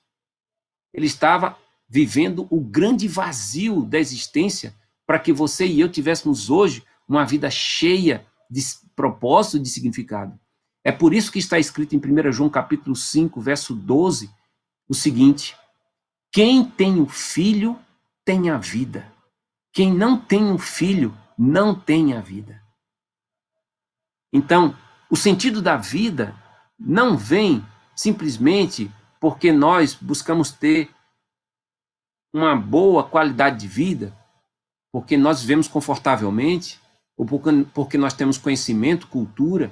Ele 0.92 1.06
estava 1.06 1.56
vivendo 1.88 2.46
o 2.50 2.60
grande 2.60 3.08
vazio 3.08 3.84
da 3.84 3.98
existência 3.98 4.74
para 5.06 5.18
que 5.18 5.32
você 5.32 5.66
e 5.66 5.80
eu 5.80 5.88
tivéssemos 5.88 6.50
hoje 6.50 6.84
uma 7.08 7.24
vida 7.24 7.50
cheia 7.50 8.26
de 8.48 8.62
propósito 8.94 9.56
e 9.56 9.60
de 9.60 9.68
significado. 9.68 10.38
É 10.84 10.92
por 10.92 11.12
isso 11.12 11.30
que 11.30 11.38
está 11.38 11.58
escrito 11.58 11.94
em 11.94 11.98
1 11.98 12.32
João 12.32 12.48
capítulo 12.48 12.96
5, 12.96 13.40
verso 13.40 13.74
12, 13.74 14.30
o 14.88 14.94
seguinte: 14.94 15.56
Quem 16.32 16.64
tem 16.64 17.00
o 17.00 17.08
filho 17.08 17.78
tem 18.24 18.50
a 18.50 18.56
vida. 18.56 19.12
Quem 19.72 19.92
não 19.92 20.18
tem 20.18 20.52
o 20.52 20.58
filho 20.58 21.16
não 21.36 21.74
tem 21.74 22.14
a 22.14 22.20
vida. 22.20 22.62
Então, 24.32 24.76
o 25.10 25.16
sentido 25.16 25.60
da 25.60 25.76
vida 25.76 26.34
não 26.78 27.16
vem 27.16 27.64
simplesmente 27.94 28.90
porque 29.20 29.52
nós 29.52 29.94
buscamos 29.94 30.52
ter 30.52 30.88
uma 32.32 32.54
boa 32.56 33.02
qualidade 33.02 33.58
de 33.58 33.68
vida, 33.68 34.16
porque 34.92 35.16
nós 35.16 35.40
vivemos 35.40 35.68
confortavelmente, 35.68 36.80
ou 37.16 37.26
porque 37.26 37.98
nós 37.98 38.14
temos 38.14 38.38
conhecimento, 38.38 39.08
cultura. 39.08 39.70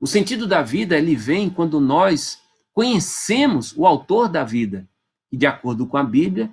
O 0.00 0.06
sentido 0.06 0.46
da 0.46 0.62
vida 0.62 0.96
ele 0.96 1.14
vem 1.14 1.50
quando 1.50 1.80
nós 1.80 2.40
conhecemos 2.72 3.76
o 3.76 3.84
autor 3.86 4.28
da 4.28 4.44
vida, 4.44 4.88
e 5.30 5.36
de 5.36 5.46
acordo 5.46 5.86
com 5.86 5.96
a 5.96 6.04
Bíblia, 6.04 6.50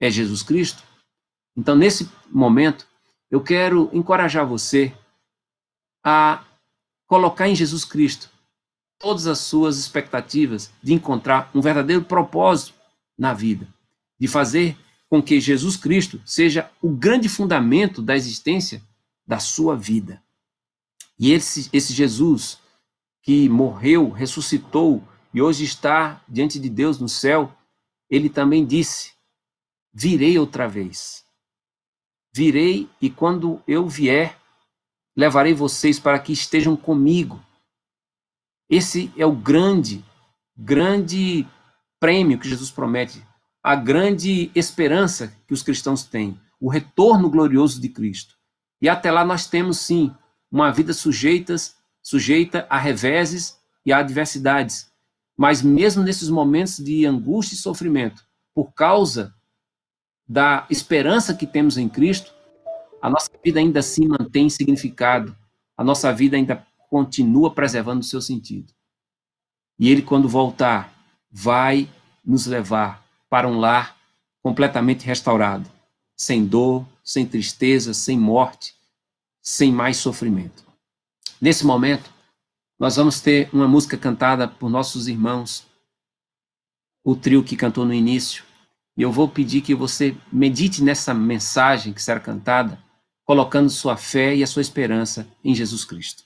é 0.00 0.10
Jesus 0.10 0.42
Cristo. 0.42 0.82
Então, 1.56 1.76
nesse 1.76 2.10
momento, 2.28 2.86
eu 3.30 3.40
quero 3.40 3.88
encorajar 3.92 4.46
você 4.46 4.92
a 6.04 6.44
colocar 7.14 7.48
em 7.48 7.54
Jesus 7.54 7.84
Cristo 7.84 8.28
todas 8.98 9.28
as 9.28 9.38
suas 9.38 9.78
expectativas 9.78 10.72
de 10.82 10.92
encontrar 10.92 11.48
um 11.54 11.60
verdadeiro 11.60 12.04
propósito 12.04 12.74
na 13.16 13.32
vida, 13.32 13.68
de 14.18 14.26
fazer 14.26 14.76
com 15.08 15.22
que 15.22 15.40
Jesus 15.40 15.76
Cristo 15.76 16.20
seja 16.26 16.68
o 16.82 16.90
grande 16.90 17.28
fundamento 17.28 18.02
da 18.02 18.16
existência 18.16 18.82
da 19.24 19.38
sua 19.38 19.76
vida. 19.76 20.20
E 21.16 21.30
esse, 21.30 21.70
esse 21.72 21.92
Jesus 21.92 22.58
que 23.22 23.48
morreu, 23.48 24.10
ressuscitou 24.10 25.00
e 25.32 25.40
hoje 25.40 25.62
está 25.62 26.20
diante 26.28 26.58
de 26.58 26.68
Deus 26.68 26.98
no 26.98 27.08
céu, 27.08 27.56
ele 28.10 28.28
também 28.28 28.66
disse: 28.66 29.12
Virei 29.92 30.36
outra 30.36 30.66
vez. 30.66 31.24
Virei 32.34 32.88
e 33.00 33.08
quando 33.08 33.62
eu 33.68 33.86
vier, 33.88 34.36
levarei 35.16 35.54
vocês 35.54 35.98
para 35.98 36.18
que 36.18 36.32
estejam 36.32 36.76
comigo. 36.76 37.42
Esse 38.68 39.12
é 39.16 39.24
o 39.24 39.32
grande, 39.32 40.04
grande 40.56 41.46
prêmio 42.00 42.38
que 42.38 42.48
Jesus 42.48 42.70
promete, 42.70 43.24
a 43.62 43.74
grande 43.74 44.50
esperança 44.54 45.34
que 45.46 45.54
os 45.54 45.62
cristãos 45.62 46.04
têm, 46.04 46.38
o 46.60 46.68
retorno 46.68 47.30
glorioso 47.30 47.80
de 47.80 47.88
Cristo. 47.88 48.36
E 48.80 48.88
até 48.88 49.10
lá 49.10 49.24
nós 49.24 49.46
temos 49.46 49.78
sim 49.78 50.14
uma 50.50 50.70
vida 50.70 50.92
sujeitas, 50.92 51.76
sujeita 52.02 52.66
a 52.68 52.78
reveses 52.78 53.58
e 53.84 53.92
a 53.92 53.98
adversidades. 53.98 54.90
Mas 55.36 55.62
mesmo 55.62 56.02
nesses 56.02 56.28
momentos 56.28 56.76
de 56.78 57.06
angústia 57.06 57.54
e 57.54 57.58
sofrimento, 57.58 58.24
por 58.54 58.72
causa 58.72 59.34
da 60.26 60.66
esperança 60.70 61.34
que 61.34 61.46
temos 61.46 61.76
em 61.76 61.88
Cristo, 61.88 62.32
a 63.04 63.10
nossa 63.10 63.30
vida 63.44 63.60
ainda 63.60 63.80
assim 63.80 64.08
mantém 64.08 64.48
significado, 64.48 65.36
a 65.76 65.84
nossa 65.84 66.10
vida 66.10 66.38
ainda 66.38 66.66
continua 66.88 67.50
preservando 67.50 68.00
o 68.00 68.02
seu 68.02 68.18
sentido. 68.18 68.72
E 69.78 69.90
Ele, 69.90 70.00
quando 70.00 70.26
voltar, 70.26 70.90
vai 71.30 71.86
nos 72.24 72.46
levar 72.46 73.04
para 73.28 73.46
um 73.46 73.58
lar 73.58 73.94
completamente 74.42 75.04
restaurado, 75.04 75.70
sem 76.16 76.46
dor, 76.46 76.86
sem 77.04 77.26
tristeza, 77.26 77.92
sem 77.92 78.18
morte, 78.18 78.74
sem 79.42 79.70
mais 79.70 79.98
sofrimento. 79.98 80.64
Nesse 81.38 81.66
momento, 81.66 82.10
nós 82.78 82.96
vamos 82.96 83.20
ter 83.20 83.50
uma 83.52 83.68
música 83.68 83.98
cantada 83.98 84.48
por 84.48 84.70
nossos 84.70 85.08
irmãos, 85.08 85.66
o 87.04 87.14
trio 87.14 87.44
que 87.44 87.54
cantou 87.54 87.84
no 87.84 87.92
início, 87.92 88.44
e 88.96 89.02
eu 89.02 89.12
vou 89.12 89.28
pedir 89.28 89.60
que 89.60 89.74
você 89.74 90.16
medite 90.32 90.82
nessa 90.82 91.12
mensagem 91.12 91.92
que 91.92 92.02
será 92.02 92.18
cantada, 92.18 92.82
colocando 93.24 93.70
sua 93.70 93.96
fé 93.96 94.34
e 94.34 94.42
a 94.42 94.46
sua 94.46 94.62
esperança 94.62 95.26
em 95.42 95.54
Jesus 95.54 95.84
Cristo. 95.84 96.24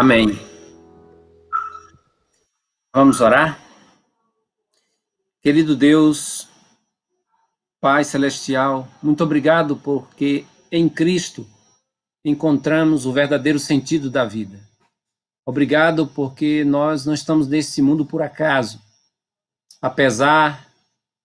Amém. 0.00 0.28
Vamos 2.90 3.20
orar? 3.20 3.60
Querido 5.42 5.76
Deus, 5.76 6.48
Pai 7.82 8.02
Celestial, 8.02 8.88
muito 9.02 9.22
obrigado 9.22 9.76
porque 9.76 10.46
em 10.72 10.88
Cristo 10.88 11.46
encontramos 12.24 13.04
o 13.04 13.12
verdadeiro 13.12 13.58
sentido 13.58 14.08
da 14.08 14.24
vida. 14.24 14.58
Obrigado 15.44 16.06
porque 16.06 16.64
nós 16.64 17.04
não 17.04 17.12
estamos 17.12 17.46
nesse 17.46 17.82
mundo 17.82 18.06
por 18.06 18.22
acaso. 18.22 18.80
Apesar 19.82 20.66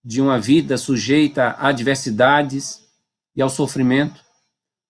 de 0.03 0.21
uma 0.21 0.37
vida 0.37 0.77
sujeita 0.77 1.51
a 1.51 1.69
adversidades 1.69 2.85
e 3.33 3.41
ao 3.41 3.49
sofrimento, 3.49 4.21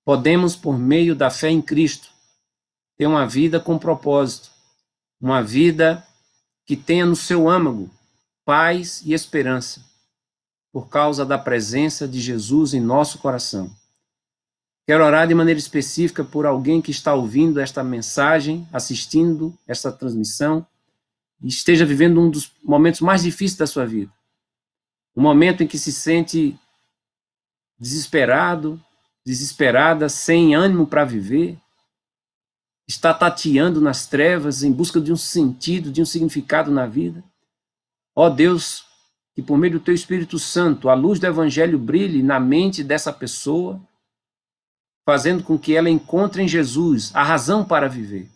podemos, 0.04 0.56
por 0.56 0.76
meio 0.76 1.16
da 1.16 1.30
fé 1.30 1.52
em 1.52 1.62
Cristo, 1.62 2.15
ter 2.98 3.08
uma 3.08 3.26
vida 3.26 3.60
com 3.60 3.78
propósito, 3.78 4.50
uma 5.20 5.42
vida 5.42 6.06
que 6.66 6.76
tenha 6.76 7.06
no 7.06 7.16
seu 7.16 7.50
âmago 7.50 7.90
paz 8.46 9.02
e 9.04 9.14
esperança, 9.14 9.84
por 10.72 10.88
causa 10.88 11.26
da 11.26 11.38
presença 11.38 12.08
de 12.08 12.20
Jesus 12.20 12.74
em 12.74 12.80
nosso 12.80 13.18
coração. 13.18 13.72
Quero 14.88 15.04
orar 15.04 15.28
de 15.28 15.34
maneira 15.34 15.60
específica 15.60 16.24
por 16.24 16.46
alguém 16.46 16.80
que 16.80 16.92
está 16.92 17.14
ouvindo 17.16 17.60
esta 17.60 17.84
mensagem, 17.84 18.68
assistindo 18.72 19.58
esta 19.68 19.92
transmissão, 19.92 20.66
e 21.42 21.48
esteja 21.48 21.86
vivendo 21.86 22.22
um 22.22 22.30
dos 22.30 22.52
momentos 22.64 23.02
mais 23.02 23.24
difíceis 23.24 23.58
da 23.58 23.68
sua 23.68 23.86
vida. 23.86 24.12
Um 25.16 25.24
momento 25.24 25.64
em 25.64 25.68
que 25.68 25.80
se 25.80 25.92
sente 25.92 26.56
desesperado, 27.80 28.80
desesperada, 29.26 30.08
sem 30.08 30.54
ânimo 30.54 30.86
para 30.86 31.04
viver, 31.04 31.58
está 32.88 33.14
tateando 33.14 33.82
nas 33.82 34.08
trevas 34.08 34.64
em 34.64 34.72
busca 34.72 35.02
de 35.02 35.12
um 35.12 35.16
sentido, 35.16 35.92
de 35.92 36.02
um 36.02 36.06
significado 36.06 36.72
na 36.72 36.86
vida. 36.86 37.24
Ó 38.16 38.30
Deus, 38.30 38.86
que 39.36 39.42
por 39.42 39.58
meio 39.58 39.74
do 39.74 39.80
teu 39.80 39.94
Espírito 39.94 40.38
Santo, 40.38 40.90
a 40.90 40.94
luz 40.94 41.20
do 41.20 41.26
Evangelho 41.26 41.80
brilhe 41.80 42.22
na 42.22 42.40
mente 42.40 42.84
dessa 42.84 43.12
pessoa, 43.12 43.82
fazendo 45.06 45.44
com 45.44 45.58
que 45.58 45.76
ela 45.76 45.90
encontre 45.90 46.44
em 46.44 46.48
Jesus 46.48 47.12
a 47.14 47.24
razão 47.24 47.66
para 47.66 47.90
viver. 47.90 48.30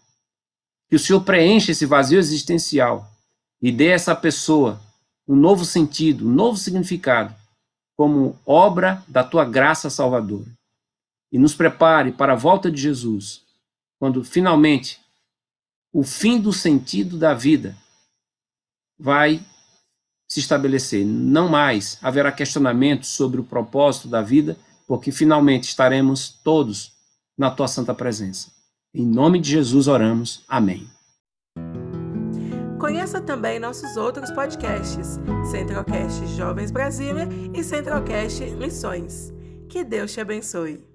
Que 0.90 0.96
o 0.96 1.00
Senhor 1.00 1.22
preencha 1.22 1.72
esse 1.72 1.86
vazio 1.86 2.20
existencial 2.20 3.10
e 3.62 3.72
dê 3.72 3.92
a 3.92 3.96
essa 3.96 4.16
pessoa 4.16 4.82
um 5.28 5.36
novo 5.36 5.64
sentido, 5.64 6.28
um 6.28 6.32
novo 6.32 6.58
significado, 6.58 7.36
como 7.96 8.40
obra 8.46 9.04
da 9.08 9.24
tua 9.24 9.46
graça 9.46 9.90
salvadora. 9.90 10.50
E 11.32 11.38
nos 11.38 11.54
prepare 11.54 12.12
para 12.12 12.34
a 12.34 12.36
volta 12.36 12.72
de 12.72 12.82
Jesus, 12.82 13.44
quando 14.00 14.24
finalmente 14.24 15.00
o 15.94 16.04
fim 16.04 16.40
do 16.40 16.54
sentido 16.54 17.18
da 17.18 17.34
vida 17.34 17.76
vai 18.98 19.44
se 20.28 20.40
estabelecer. 20.40 21.06
Não 21.06 21.50
mais 21.50 21.98
haverá 22.02 22.32
questionamentos 22.32 23.10
sobre 23.10 23.42
o 23.42 23.44
propósito 23.44 24.08
da 24.08 24.22
vida, 24.22 24.58
porque 24.88 25.12
finalmente 25.12 25.64
estaremos 25.66 26.30
todos 26.44 26.94
na 27.38 27.52
tua 27.52 27.68
santa 27.68 27.94
presença. 27.94 28.52
Em 28.94 29.06
nome 29.06 29.40
de 29.40 29.52
Jesus 29.52 29.88
oramos. 29.88 30.44
Amém. 30.48 30.88
Conheça 32.80 33.22
também 33.22 33.60
nossos 33.60 33.98
outros 33.98 34.32
podcasts, 34.32 35.20
Centralcast 35.52 36.26
Jovens 36.36 36.72
Brasília 36.72 37.28
e 37.54 37.64
Centralcast 37.64 38.44
Missões. 38.52 39.34
Que 39.68 39.84
Deus 39.84 40.14
te 40.14 40.22
abençoe. 40.22 40.89